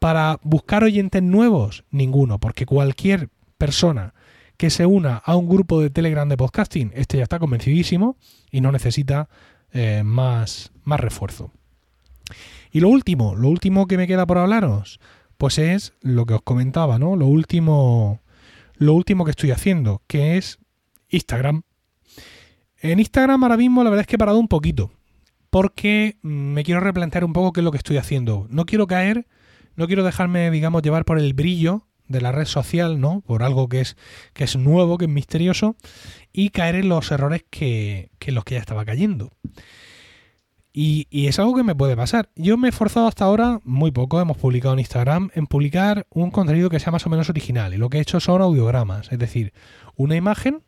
Para 0.00 0.40
buscar 0.42 0.82
oyentes 0.82 1.22
nuevos, 1.22 1.84
ninguno, 1.92 2.40
porque 2.40 2.66
cualquier 2.66 3.28
persona 3.56 4.14
que 4.56 4.68
se 4.68 4.84
una 4.84 5.18
a 5.18 5.36
un 5.36 5.48
grupo 5.48 5.80
de 5.80 5.90
Telegram 5.90 6.28
de 6.28 6.36
podcasting, 6.36 6.90
este 6.96 7.18
ya 7.18 7.22
está 7.22 7.38
convencidísimo 7.38 8.16
y 8.50 8.62
no 8.62 8.72
necesita 8.72 9.28
eh, 9.72 10.02
más, 10.04 10.72
más 10.82 10.98
refuerzo. 10.98 11.52
Y 12.72 12.80
lo 12.80 12.88
último, 12.88 13.36
lo 13.36 13.48
último 13.48 13.86
que 13.86 13.96
me 13.96 14.08
queda 14.08 14.26
por 14.26 14.38
hablaros, 14.38 14.98
pues 15.42 15.58
es 15.58 15.92
lo 16.02 16.24
que 16.24 16.34
os 16.34 16.42
comentaba, 16.42 17.00
¿no? 17.00 17.16
Lo 17.16 17.26
último, 17.26 18.20
lo 18.76 18.94
último 18.94 19.24
que 19.24 19.32
estoy 19.32 19.50
haciendo, 19.50 20.00
que 20.06 20.36
es 20.36 20.60
Instagram. 21.08 21.62
En 22.76 23.00
Instagram 23.00 23.42
ahora 23.42 23.56
mismo 23.56 23.82
la 23.82 23.90
verdad 23.90 24.02
es 24.02 24.06
que 24.06 24.14
he 24.14 24.18
parado 24.20 24.38
un 24.38 24.46
poquito, 24.46 24.92
porque 25.50 26.16
me 26.22 26.62
quiero 26.62 26.78
replantear 26.78 27.24
un 27.24 27.32
poco 27.32 27.52
qué 27.52 27.58
es 27.58 27.64
lo 27.64 27.72
que 27.72 27.78
estoy 27.78 27.96
haciendo. 27.96 28.46
No 28.50 28.66
quiero 28.66 28.86
caer 28.86 29.26
no 29.74 29.88
quiero 29.88 30.04
dejarme, 30.04 30.48
digamos, 30.52 30.80
llevar 30.80 31.04
por 31.04 31.18
el 31.18 31.34
brillo 31.34 31.88
de 32.06 32.20
la 32.20 32.30
red 32.30 32.44
social, 32.44 33.00
¿no? 33.00 33.20
Por 33.22 33.42
algo 33.42 33.68
que 33.68 33.80
es, 33.80 33.96
que 34.34 34.44
es 34.44 34.54
nuevo, 34.54 34.96
que 34.96 35.06
es 35.06 35.10
misterioso, 35.10 35.74
y 36.32 36.50
caer 36.50 36.76
en 36.76 36.88
los 36.88 37.10
errores 37.10 37.44
que, 37.50 38.12
que 38.20 38.30
los 38.30 38.44
que 38.44 38.54
ya 38.54 38.60
estaba 38.60 38.84
cayendo. 38.84 39.32
Y, 40.72 41.06
y, 41.10 41.26
es 41.26 41.38
algo 41.38 41.54
que 41.54 41.64
me 41.64 41.74
puede 41.74 41.96
pasar. 41.96 42.30
Yo 42.34 42.56
me 42.56 42.68
he 42.68 42.70
esforzado 42.70 43.06
hasta 43.06 43.26
ahora, 43.26 43.60
muy 43.64 43.90
poco, 43.90 44.20
hemos 44.20 44.38
publicado 44.38 44.72
en 44.72 44.80
Instagram, 44.80 45.30
en 45.34 45.46
publicar 45.46 46.06
un 46.08 46.30
contenido 46.30 46.70
que 46.70 46.80
sea 46.80 46.92
más 46.92 47.06
o 47.06 47.10
menos 47.10 47.28
original. 47.28 47.74
Y 47.74 47.76
lo 47.76 47.90
que 47.90 47.98
he 47.98 48.00
hecho 48.00 48.20
son 48.20 48.40
audiogramas, 48.40 49.12
es 49.12 49.18
decir, 49.18 49.52
una 49.96 50.16
imagen 50.16 50.62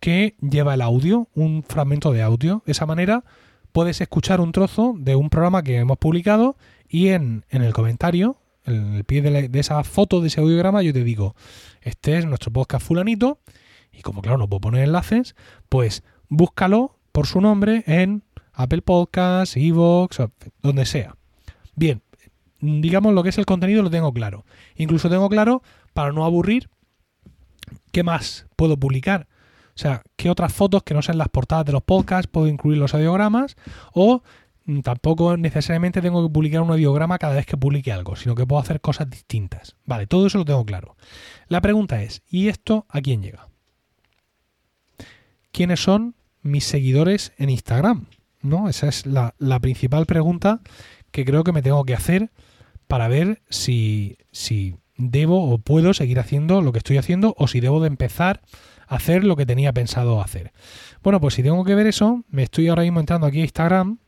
que 0.00 0.36
lleva 0.40 0.74
el 0.74 0.82
audio, 0.82 1.28
un 1.34 1.62
fragmento 1.62 2.12
de 2.12 2.22
audio. 2.22 2.62
De 2.64 2.72
esa 2.72 2.86
manera 2.86 3.24
puedes 3.72 4.00
escuchar 4.00 4.40
un 4.40 4.52
trozo 4.52 4.94
de 4.98 5.16
un 5.16 5.30
programa 5.30 5.62
que 5.62 5.76
hemos 5.76 5.98
publicado 5.98 6.56
y 6.88 7.08
en, 7.08 7.44
el 7.50 7.72
comentario, 7.72 8.36
en 8.64 8.94
el 8.94 9.04
pie 9.04 9.22
de, 9.22 9.58
esa 9.58 9.82
foto, 9.84 10.20
de 10.20 10.28
ese 10.28 10.40
audiograma, 10.40 10.82
yo 10.82 10.92
te 10.92 11.04
digo, 11.04 11.34
este 11.82 12.18
es 12.18 12.26
nuestro 12.26 12.52
podcast 12.52 12.86
fulanito, 12.86 13.38
y 13.92 14.00
como 14.02 14.22
claro 14.22 14.38
no 14.38 14.48
puedo 14.48 14.60
poner 14.60 14.84
enlaces, 14.84 15.36
pues 15.68 16.02
búscalo 16.28 16.96
por 17.12 17.26
su 17.26 17.40
nombre 17.40 17.84
en 17.86 18.22
Apple 18.62 18.82
Podcasts, 18.82 19.56
Evox, 19.56 20.18
donde 20.62 20.86
sea. 20.86 21.16
Bien, 21.74 22.02
digamos 22.60 23.14
lo 23.14 23.22
que 23.22 23.30
es 23.30 23.38
el 23.38 23.46
contenido 23.46 23.82
lo 23.82 23.90
tengo 23.90 24.12
claro. 24.12 24.44
Incluso 24.76 25.08
tengo 25.08 25.28
claro, 25.28 25.62
para 25.94 26.12
no 26.12 26.24
aburrir, 26.24 26.68
qué 27.92 28.02
más 28.02 28.46
puedo 28.56 28.76
publicar. 28.76 29.26
O 29.74 29.80
sea, 29.80 30.02
qué 30.16 30.28
otras 30.28 30.52
fotos 30.52 30.82
que 30.82 30.94
no 30.94 31.02
sean 31.02 31.18
las 31.18 31.28
portadas 31.28 31.64
de 31.64 31.72
los 31.72 31.82
podcasts 31.82 32.28
puedo 32.30 32.48
incluir 32.48 32.78
los 32.78 32.94
audiogramas 32.94 33.56
o 33.92 34.22
Mm, 34.68 34.80
tampoco 34.80 35.38
necesariamente 35.38 36.02
tengo 36.02 36.22
que 36.22 36.30
publicar 36.30 36.60
un 36.60 36.70
audiograma 36.70 37.18
cada 37.18 37.36
vez 37.36 37.46
que 37.46 37.56
publique 37.56 37.90
algo, 37.90 38.16
sino 38.16 38.34
que 38.34 38.46
puedo 38.46 38.60
hacer 38.60 38.82
cosas 38.82 39.08
distintas. 39.08 39.76
Vale, 39.86 40.06
todo 40.06 40.26
eso 40.26 40.36
lo 40.36 40.44
tengo 40.44 40.64
claro. 40.66 40.94
La 41.48 41.62
pregunta 41.62 42.02
es, 42.02 42.22
¿y 42.28 42.48
esto 42.48 42.84
a 42.90 43.00
quién 43.00 43.22
llega? 43.22 43.48
¿Quiénes 45.52 45.80
son 45.80 46.14
mis 46.42 46.64
seguidores 46.64 47.32
en 47.38 47.48
Instagram? 47.48 48.08
¿No? 48.42 48.68
Esa 48.68 48.88
es 48.88 49.04
la, 49.06 49.34
principal 49.60 50.06
pregunta 50.06 50.60
que 51.10 51.24
creo 51.24 51.44
que 51.44 51.52
me 51.52 51.62
tengo 51.62 51.84
que 51.84 51.94
hacer 51.94 52.30
para 52.86 53.08
ver 53.08 53.42
si, 53.48 54.16
si 54.30 54.76
debo 54.96 55.50
o 55.50 55.58
puedo 55.58 55.94
seguir 55.94 56.18
haciendo 56.20 56.62
lo 56.62 56.72
que 56.72 56.78
estoy 56.78 56.98
haciendo 56.98 57.34
o 57.38 57.48
si 57.48 57.60
debo 57.60 57.80
de 57.80 57.88
empezar 57.88 58.40
a 58.86 58.96
hacer 58.96 59.24
lo 59.24 59.36
que 59.36 59.46
tenía 59.46 59.72
pensado 59.72 60.20
hacer. 60.20 60.52
Bueno, 61.02 61.20
pues 61.20 61.34
si 61.34 61.42
tengo 61.42 61.64
que 61.64 61.74
ver 61.74 61.86
eso, 61.86 62.24
me 62.30 62.44
estoy 62.44 62.68
ahora 62.68 62.82
mismo 62.82 63.00
entrando 63.00 63.26
aquí 63.26 63.40
a 63.40 63.44
Instagram 63.44 63.98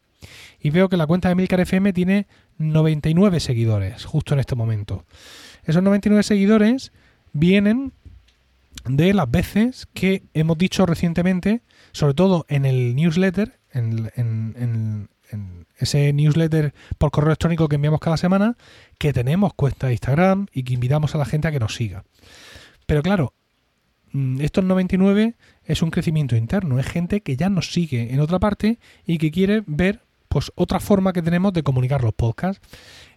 y 0.61 0.71
veo 0.71 0.88
que 0.88 0.97
la 0.97 1.07
cuenta 1.07 1.29
de 1.29 1.35
Milcar 1.35 1.61
FM 1.61 1.93
tiene 1.93 2.27
99 2.59 3.40
seguidores 3.40 4.05
justo 4.05 4.35
en 4.35 4.40
este 4.40 4.55
momento. 4.55 5.05
Esos 5.64 5.83
99 5.83 6.23
seguidores 6.23 6.93
vienen 7.33 7.93
de 8.85 9.14
las 9.14 9.31
veces 9.31 9.87
que 9.93 10.23
hemos 10.35 10.59
dicho 10.59 10.87
recientemente, 10.87 11.62
sobre 11.93 12.14
todo 12.14 12.47
en 12.49 12.64
el 12.64 12.95
newsletter, 12.95 13.60
en, 13.72 15.09
ese 15.78 16.12
newsletter 16.12 16.74
por 16.98 17.11
correo 17.11 17.28
electrónico 17.28 17.68
que 17.68 17.76
enviamos 17.76 18.00
cada 18.00 18.16
semana, 18.16 18.56
que 18.98 19.12
tenemos 19.12 19.54
cuenta 19.54 19.87
de 19.87 19.94
Instagram 19.94 20.46
y 20.52 20.64
que 20.64 20.74
invitamos 20.74 21.14
a 21.14 21.18
la 21.18 21.24
gente 21.24 21.48
a 21.48 21.52
que 21.52 21.61
nos 21.61 21.74
siga. 21.74 22.04
Pero 22.87 23.02
claro, 23.02 23.33
mm, 24.12 24.40
estos 24.40 24.64
99 24.64 25.37
es 25.64 25.83
un 25.83 25.90
crecimiento 25.90 26.37
interno, 26.37 26.78
es 26.78 26.87
gente 26.87 27.20
que 27.20 27.37
ya 27.37 27.48
nos 27.48 27.72
sigue 27.72 28.12
en 28.12 28.20
otra 28.20 28.38
parte 28.38 28.78
y 29.06 29.18
que 29.18 29.30
quiere 29.30 29.62
ver 29.66 30.02
pues 30.28 30.52
otra 30.54 30.80
forma 30.80 31.12
que 31.12 31.22
tenemos 31.22 31.52
de 31.52 31.62
comunicar 31.62 32.02
los 32.02 32.14
podcasts. 32.14 32.61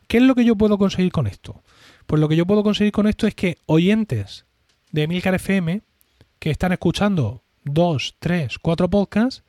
¿Qué 0.08 0.18
es 0.18 0.24
lo 0.24 0.36
que 0.36 0.46
yo 0.46 0.56
puedo 0.56 0.78
conseguir 0.78 1.12
con 1.12 1.28
esto? 1.28 1.64
Pues 2.06 2.20
lo 2.20 2.28
que 2.28 2.36
yo 2.36 2.46
puedo 2.46 2.64
conseguir 2.64 2.92
con 2.92 3.08
esto 3.08 3.28
es 3.28 3.36
que 3.36 3.58
oyentes 3.66 4.46
de 4.92 5.08
Milcar 5.08 5.36
FM 5.36 5.82
que 6.40 6.52
están 6.52 6.72
escuchando 6.72 7.44
dos, 7.64 8.16
tres, 8.20 8.60
cuatro 8.60 8.90
podcasts, 8.90 9.44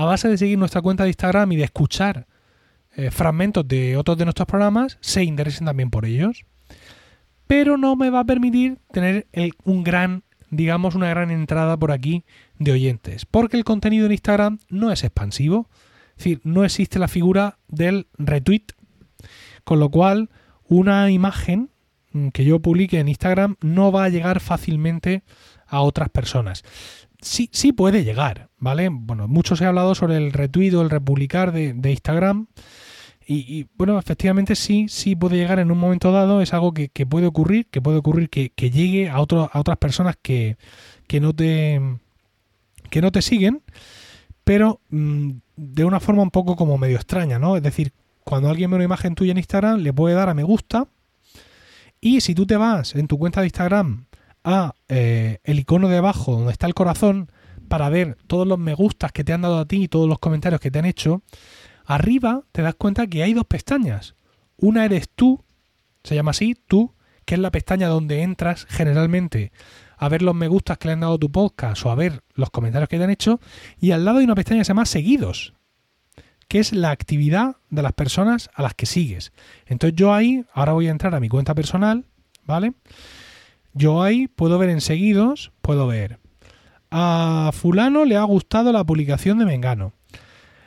a 0.00 0.04
base 0.04 0.28
de 0.28 0.38
seguir 0.38 0.58
nuestra 0.58 0.80
cuenta 0.80 1.02
de 1.02 1.10
Instagram 1.10 1.52
y 1.52 1.56
de 1.56 1.64
escuchar 1.64 2.26
eh, 2.96 3.10
fragmentos 3.10 3.68
de 3.68 3.98
otros 3.98 4.16
de 4.16 4.24
nuestros 4.24 4.46
programas, 4.46 4.96
se 5.02 5.24
interesen 5.24 5.66
también 5.66 5.90
por 5.90 6.06
ellos. 6.06 6.46
Pero 7.46 7.76
no 7.76 7.96
me 7.96 8.08
va 8.08 8.20
a 8.20 8.24
permitir 8.24 8.78
tener 8.92 9.26
un 9.62 9.84
gran, 9.84 10.22
digamos, 10.48 10.94
una 10.94 11.10
gran 11.10 11.30
entrada 11.30 11.76
por 11.76 11.92
aquí 11.92 12.24
de 12.58 12.72
oyentes, 12.72 13.26
porque 13.26 13.58
el 13.58 13.64
contenido 13.64 14.06
en 14.06 14.12
Instagram 14.12 14.58
no 14.70 14.90
es 14.90 15.04
expansivo. 15.04 15.68
Es 16.16 16.24
decir, 16.24 16.40
no 16.44 16.64
existe 16.64 16.98
la 16.98 17.08
figura 17.08 17.58
del 17.68 18.06
retweet, 18.16 18.68
con 19.64 19.80
lo 19.80 19.90
cual 19.90 20.30
una 20.66 21.10
imagen 21.10 21.68
que 22.32 22.46
yo 22.46 22.60
publique 22.60 22.98
en 22.98 23.08
Instagram 23.08 23.56
no 23.60 23.92
va 23.92 24.04
a 24.04 24.08
llegar 24.08 24.40
fácilmente 24.40 25.24
a 25.66 25.82
otras 25.82 26.08
personas. 26.08 26.64
Sí, 27.22 27.50
sí 27.52 27.72
puede 27.72 28.04
llegar, 28.04 28.48
¿vale? 28.58 28.88
Bueno, 28.90 29.28
mucho 29.28 29.56
se 29.56 29.64
ha 29.64 29.68
hablado 29.68 29.94
sobre 29.94 30.16
el 30.16 30.32
retweet 30.32 30.74
o 30.74 30.82
el 30.82 30.90
republicar 30.90 31.52
de, 31.52 31.90
Instagram 31.90 32.46
y, 33.26 33.68
bueno, 33.76 33.96
efectivamente 33.98 34.56
sí, 34.56 34.86
sí 34.88 35.14
puede 35.14 35.36
llegar 35.36 35.60
en 35.60 35.70
un 35.70 35.78
momento 35.78 36.10
dado, 36.10 36.40
es 36.40 36.52
algo 36.52 36.72
que, 36.74 36.88
puede 37.06 37.26
ocurrir, 37.26 37.66
que 37.66 37.80
puede 37.80 37.98
ocurrir 37.98 38.28
que, 38.28 38.50
llegue 38.70 39.08
a, 39.08 39.16
a 39.16 39.20
otras 39.20 39.76
personas 39.78 40.16
que, 40.20 40.56
que, 41.06 41.20
no 41.20 41.32
te, 41.32 41.80
que 42.90 43.00
no 43.00 43.12
te 43.12 43.22
siguen, 43.22 43.62
pero 44.42 44.80
mm, 44.88 45.30
de 45.56 45.84
una 45.84 46.00
forma 46.00 46.22
un 46.22 46.32
poco 46.32 46.56
como 46.56 46.76
medio 46.76 46.96
extraña, 46.96 47.38
¿no? 47.38 47.56
Es 47.56 47.62
decir, 47.62 47.92
cuando 48.24 48.48
alguien 48.48 48.70
ve 48.70 48.76
una 48.76 48.84
imagen 48.84 49.14
tuya 49.14 49.30
en 49.30 49.38
Instagram, 49.38 49.78
le 49.80 49.92
puede 49.92 50.16
dar 50.16 50.28
a 50.28 50.34
me 50.34 50.42
gusta, 50.42 50.88
y 52.00 52.20
si 52.22 52.34
tú 52.34 52.46
te 52.46 52.56
vas 52.56 52.94
en 52.96 53.06
tu 53.06 53.18
cuenta 53.18 53.40
de 53.40 53.46
Instagram 53.46 54.06
a 54.44 54.74
eh, 54.88 55.38
el 55.44 55.58
icono 55.58 55.88
de 55.88 55.98
abajo 55.98 56.32
donde 56.32 56.52
está 56.52 56.66
el 56.66 56.74
corazón 56.74 57.30
para 57.68 57.88
ver 57.88 58.16
todos 58.26 58.46
los 58.46 58.58
me 58.58 58.74
gustas 58.74 59.12
que 59.12 59.24
te 59.24 59.32
han 59.32 59.42
dado 59.42 59.58
a 59.58 59.64
ti 59.66 59.84
y 59.84 59.88
todos 59.88 60.08
los 60.08 60.18
comentarios 60.18 60.60
que 60.60 60.70
te 60.70 60.78
han 60.78 60.86
hecho, 60.86 61.22
Arriba 61.90 62.44
te 62.52 62.62
das 62.62 62.76
cuenta 62.76 63.08
que 63.08 63.24
hay 63.24 63.34
dos 63.34 63.46
pestañas. 63.46 64.14
Una 64.56 64.84
eres 64.84 65.08
tú, 65.08 65.44
se 66.04 66.14
llama 66.14 66.30
así, 66.30 66.54
tú, 66.54 66.94
que 67.24 67.34
es 67.34 67.40
la 67.40 67.50
pestaña 67.50 67.88
donde 67.88 68.22
entras 68.22 68.64
generalmente 68.68 69.50
a 69.98 70.08
ver 70.08 70.22
los 70.22 70.36
me 70.36 70.46
gustas 70.46 70.78
que 70.78 70.86
le 70.86 70.92
han 70.92 71.00
dado 71.00 71.14
a 71.14 71.18
tu 71.18 71.32
podcast 71.32 71.84
o 71.84 71.90
a 71.90 71.96
ver 71.96 72.22
los 72.34 72.50
comentarios 72.50 72.88
que 72.88 72.96
te 72.96 73.02
han 73.02 73.10
hecho. 73.10 73.40
Y 73.80 73.90
al 73.90 74.04
lado 74.04 74.18
hay 74.18 74.24
una 74.24 74.36
pestaña 74.36 74.60
que 74.60 74.66
se 74.66 74.68
llama 74.68 74.86
seguidos, 74.86 75.54
que 76.46 76.60
es 76.60 76.72
la 76.72 76.92
actividad 76.92 77.56
de 77.70 77.82
las 77.82 77.92
personas 77.92 78.50
a 78.54 78.62
las 78.62 78.74
que 78.74 78.86
sigues. 78.86 79.32
Entonces 79.66 79.96
yo 79.96 80.14
ahí, 80.14 80.44
ahora 80.52 80.74
voy 80.74 80.86
a 80.86 80.92
entrar 80.92 81.12
a 81.16 81.18
mi 81.18 81.28
cuenta 81.28 81.56
personal, 81.56 82.04
¿vale? 82.44 82.74
Yo 83.72 84.02
ahí 84.02 84.28
puedo 84.28 84.58
ver 84.58 84.70
en 84.70 84.80
seguidos, 84.80 85.52
puedo 85.62 85.86
ver, 85.86 86.18
a 86.90 87.50
fulano 87.52 88.04
le 88.04 88.16
ha 88.16 88.24
gustado 88.24 88.72
la 88.72 88.84
publicación 88.84 89.38
de 89.38 89.44
Mengano. 89.44 89.92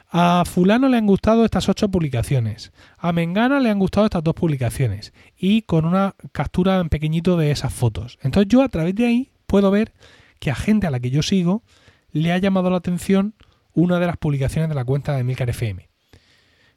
A 0.09 0.43
fulano 0.45 0.87
le 0.87 0.97
han 0.97 1.07
gustado 1.07 1.43
estas 1.43 1.67
ocho 1.67 1.89
publicaciones. 1.89 2.71
A 2.97 3.11
Mengana 3.11 3.59
le 3.59 3.69
han 3.69 3.79
gustado 3.79 4.05
estas 4.05 4.23
dos 4.23 4.35
publicaciones. 4.35 5.11
Y 5.35 5.63
con 5.63 5.85
una 5.85 6.15
captura 6.31 6.79
en 6.79 6.89
pequeñito 6.89 7.35
de 7.35 7.51
esas 7.51 7.73
fotos. 7.73 8.19
Entonces 8.21 8.47
yo 8.47 8.61
a 8.61 8.69
través 8.69 8.95
de 8.95 9.05
ahí 9.05 9.31
puedo 9.47 9.69
ver 9.69 9.93
que 10.39 10.51
a 10.51 10.55
gente 10.55 10.87
a 10.87 10.91
la 10.91 10.99
que 10.99 11.09
yo 11.09 11.23
sigo 11.23 11.63
le 12.11 12.31
ha 12.31 12.37
llamado 12.37 12.69
la 12.69 12.77
atención 12.77 13.33
una 13.73 13.99
de 13.99 14.07
las 14.07 14.17
publicaciones 14.17 14.69
de 14.69 14.75
la 14.75 14.85
cuenta 14.85 15.17
de 15.17 15.23
Milcar 15.23 15.49
FM. 15.49 15.89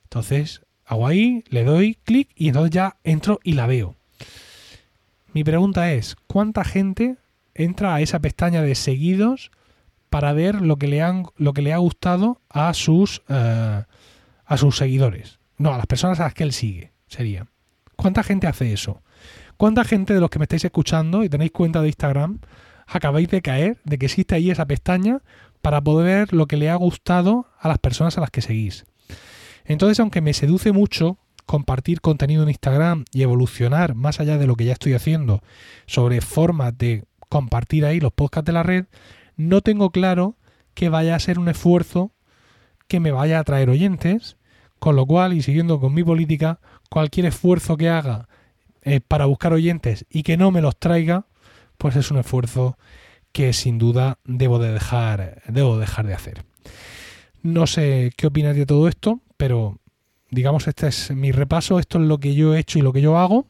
Entonces 0.05 0.63
hago 0.87 1.07
ahí, 1.07 1.45
le 1.51 1.65
doy 1.65 1.97
clic 2.05 2.31
y 2.35 2.49
entonces 2.49 2.71
ya 2.71 2.97
entro 3.05 3.39
y 3.45 3.53
la 3.53 3.67
veo. 3.67 3.96
Mi 5.37 5.45
pregunta 5.45 5.93
es, 5.93 6.17
¿cuánta 6.29 6.65
gente 6.65 7.19
entra 7.53 7.95
a 7.95 8.01
esa 8.01 8.21
pestaña 8.21 8.63
de 8.63 8.75
seguidos 8.75 9.51
para 10.09 10.33
ver 10.33 10.63
lo 10.63 10.79
que 10.79 10.89
le, 10.89 11.03
han, 11.03 11.27
lo 11.37 11.53
que 11.53 11.61
le 11.61 11.75
ha 11.75 11.77
gustado 11.77 12.41
a 12.49 12.73
sus, 12.73 13.21
eh, 13.29 13.83
a 14.47 14.57
sus 14.57 14.79
seguidores. 14.79 15.39
No, 15.59 15.75
a 15.75 15.77
las 15.77 15.85
personas 15.85 16.21
a 16.21 16.25
las 16.25 16.33
que 16.33 16.43
él 16.43 16.55
sigue, 16.55 16.95
sería. 17.07 17.49
¿Cuánta 17.97 18.23
gente 18.23 18.47
hace 18.47 18.73
eso? 18.73 19.03
¿Cuánta 19.59 19.85
gente 19.85 20.15
de 20.15 20.21
los 20.21 20.31
que 20.31 20.39
me 20.39 20.45
estáis 20.45 20.65
escuchando 20.65 21.23
y 21.23 21.29
tenéis 21.29 21.53
cuenta 21.53 21.83
de 21.83 21.89
Instagram 21.89 22.39
acabáis 22.87 23.29
de 23.29 23.43
caer 23.43 23.77
de 23.85 23.99
que 23.99 24.07
existe 24.07 24.37
ahí 24.37 24.51
esa 24.51 24.65
pestaña 24.65 25.21
para 25.61 25.83
poder 25.83 26.07
ver 26.29 26.33
lo 26.33 26.47
que 26.47 26.57
le 26.57 26.71
ha 26.71 26.77
gustado 26.77 27.47
a 27.61 27.69
las 27.69 27.79
personas 27.79 28.17
a 28.17 28.23
las 28.23 28.31
que 28.31 28.41
seguís? 28.41 28.87
Entonces, 29.67 30.01
aunque 30.01 30.23
me 30.23 30.33
seduce 30.33 30.73
mucho 30.73 31.19
compartir 31.47 32.01
contenido 32.01 32.43
en 32.43 32.51
Instagram 32.51 33.05
y 33.13 33.23
evolucionar 33.23 33.95
más 33.95 34.21
allá 34.21 34.37
de 34.37 34.47
lo 34.47 34.57
que 34.57 34.65
ya 34.65 34.73
estoy 34.73 34.95
haciendo 34.95 35.43
sobre 35.87 36.21
formas 36.21 36.77
de 36.77 37.05
compartir 37.29 37.85
ahí 37.85 38.01
los 38.01 38.13
podcasts 38.13 38.47
de 38.47 38.53
la 38.53 38.63
red, 38.63 38.87
no 39.37 39.61
tengo 39.61 39.91
claro 39.91 40.37
que 40.75 40.89
vaya 40.89 41.15
a 41.15 41.21
ser 41.21 41.39
un 41.39 41.49
esfuerzo 41.49 42.13
que 42.89 43.01
me 43.01 43.13
vaya 43.13 43.39
a 43.39 43.45
traer 43.45 43.71
oyentes, 43.71 44.37
con 44.79 44.97
lo 44.97 45.07
cual, 45.07 45.33
y 45.33 45.43
siguiendo 45.43 45.81
con 45.81 45.95
mi 45.95 46.05
política, 46.05 46.61
cualquier 46.91 47.27
esfuerzo 47.27 47.77
que 47.77 47.89
haga 47.89 48.29
eh, 48.83 49.01
para 49.01 49.27
buscar 49.27 49.53
oyentes 49.53 50.05
y 50.11 50.23
que 50.23 50.37
no 50.37 50.51
me 50.51 50.61
los 50.61 50.79
traiga, 50.79 51.27
pues 51.79 51.97
es 51.97 52.11
un 52.11 52.19
esfuerzo 52.19 52.79
que 53.33 53.53
sin 53.53 53.79
duda 53.79 54.19
debo 54.25 54.59
de 54.59 54.73
dejar, 54.73 55.43
debo 55.49 55.79
dejar 55.79 56.07
de 56.07 56.15
hacer. 56.15 56.45
No 57.43 57.67
sé 57.67 58.13
qué 58.17 58.29
opinas 58.29 58.57
de 58.57 58.67
todo 58.67 58.89
esto, 58.89 59.21
pero 59.37 59.79
digamos 60.31 60.67
este 60.69 60.89
es 60.89 61.11
mi 61.11 61.33
repaso, 61.33 61.79
esto 61.79 61.99
es 61.99 62.05
lo 62.05 62.19
que 62.19 62.35
yo 62.35 62.55
he 62.55 62.59
hecho 62.59 62.79
y 62.79 62.83
lo 62.83 62.93
que 62.93 63.01
yo 63.01 63.19
hago. 63.19 63.47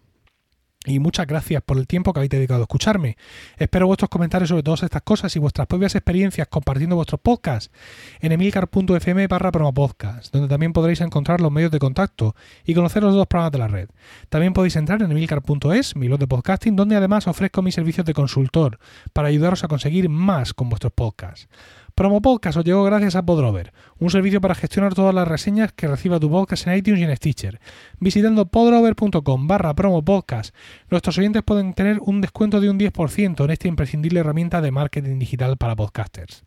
Y 0.86 1.00
muchas 1.00 1.26
gracias 1.26 1.62
por 1.62 1.78
el 1.78 1.88
tiempo 1.88 2.12
que 2.12 2.20
habéis 2.20 2.30
dedicado 2.30 2.60
a 2.60 2.62
escucharme. 2.62 3.16
Espero 3.58 3.88
vuestros 3.88 4.08
comentarios 4.08 4.50
sobre 4.50 4.62
todas 4.62 4.84
estas 4.84 5.02
cosas 5.02 5.34
y 5.34 5.40
vuestras 5.40 5.66
propias 5.66 5.96
experiencias 5.96 6.46
compartiendo 6.46 6.94
vuestros 6.94 7.20
podcasts 7.20 7.72
en 8.20 8.30
emilcar.fm 8.30 9.26
barra 9.26 9.50
promopodcast, 9.50 10.32
donde 10.32 10.48
también 10.48 10.72
podréis 10.72 11.00
encontrar 11.00 11.40
los 11.40 11.50
medios 11.50 11.72
de 11.72 11.80
contacto 11.80 12.36
y 12.64 12.72
conocer 12.74 13.02
los 13.02 13.14
dos 13.14 13.26
programas 13.26 13.52
de 13.52 13.58
la 13.58 13.68
red. 13.68 13.88
También 14.28 14.52
podéis 14.52 14.76
entrar 14.76 15.02
en 15.02 15.10
emilcar.es, 15.10 15.96
mi 15.96 16.06
blog 16.06 16.20
de 16.20 16.28
podcasting, 16.28 16.76
donde 16.76 16.94
además 16.94 17.26
ofrezco 17.26 17.62
mis 17.62 17.74
servicios 17.74 18.06
de 18.06 18.14
consultor 18.14 18.78
para 19.12 19.26
ayudaros 19.26 19.64
a 19.64 19.68
conseguir 19.68 20.08
más 20.08 20.54
con 20.54 20.68
vuestros 20.68 20.92
podcasts. 20.92 21.48
Promo 21.96 22.20
Podcast 22.20 22.58
os 22.58 22.64
llegó 22.66 22.84
gracias 22.84 23.16
a 23.16 23.24
Podrover, 23.24 23.72
un 23.98 24.10
servicio 24.10 24.38
para 24.42 24.54
gestionar 24.54 24.92
todas 24.92 25.14
las 25.14 25.26
reseñas 25.26 25.72
que 25.72 25.88
reciba 25.88 26.20
tu 26.20 26.30
podcast 26.30 26.66
en 26.66 26.76
iTunes 26.76 27.00
y 27.00 27.04
en 27.04 27.16
Stitcher. 27.16 27.58
Visitando 27.98 28.48
podrover.com 28.48 29.46
barra 29.46 29.72
promo 29.72 30.04
podcast, 30.04 30.54
nuestros 30.90 31.16
oyentes 31.16 31.42
pueden 31.42 31.72
tener 31.72 31.98
un 32.02 32.20
descuento 32.20 32.60
de 32.60 32.68
un 32.68 32.78
10% 32.78 33.42
en 33.42 33.50
esta 33.50 33.68
imprescindible 33.68 34.20
herramienta 34.20 34.60
de 34.60 34.72
marketing 34.72 35.18
digital 35.18 35.56
para 35.56 35.74
podcasters. 35.74 36.44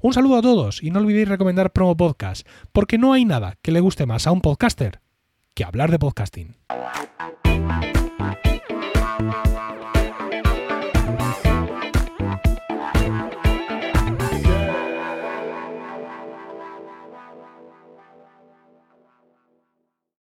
Un 0.00 0.14
saludo 0.14 0.38
a 0.38 0.42
todos 0.42 0.82
y 0.82 0.90
no 0.90 1.00
olvidéis 1.00 1.28
recomendar 1.28 1.70
Promo 1.74 1.94
Podcast, 1.94 2.48
porque 2.72 2.96
no 2.96 3.12
hay 3.12 3.26
nada 3.26 3.58
que 3.60 3.72
le 3.72 3.80
guste 3.80 4.06
más 4.06 4.26
a 4.26 4.32
un 4.32 4.40
podcaster 4.40 5.02
que 5.52 5.64
hablar 5.64 5.90
de 5.90 5.98
podcasting. 5.98 6.56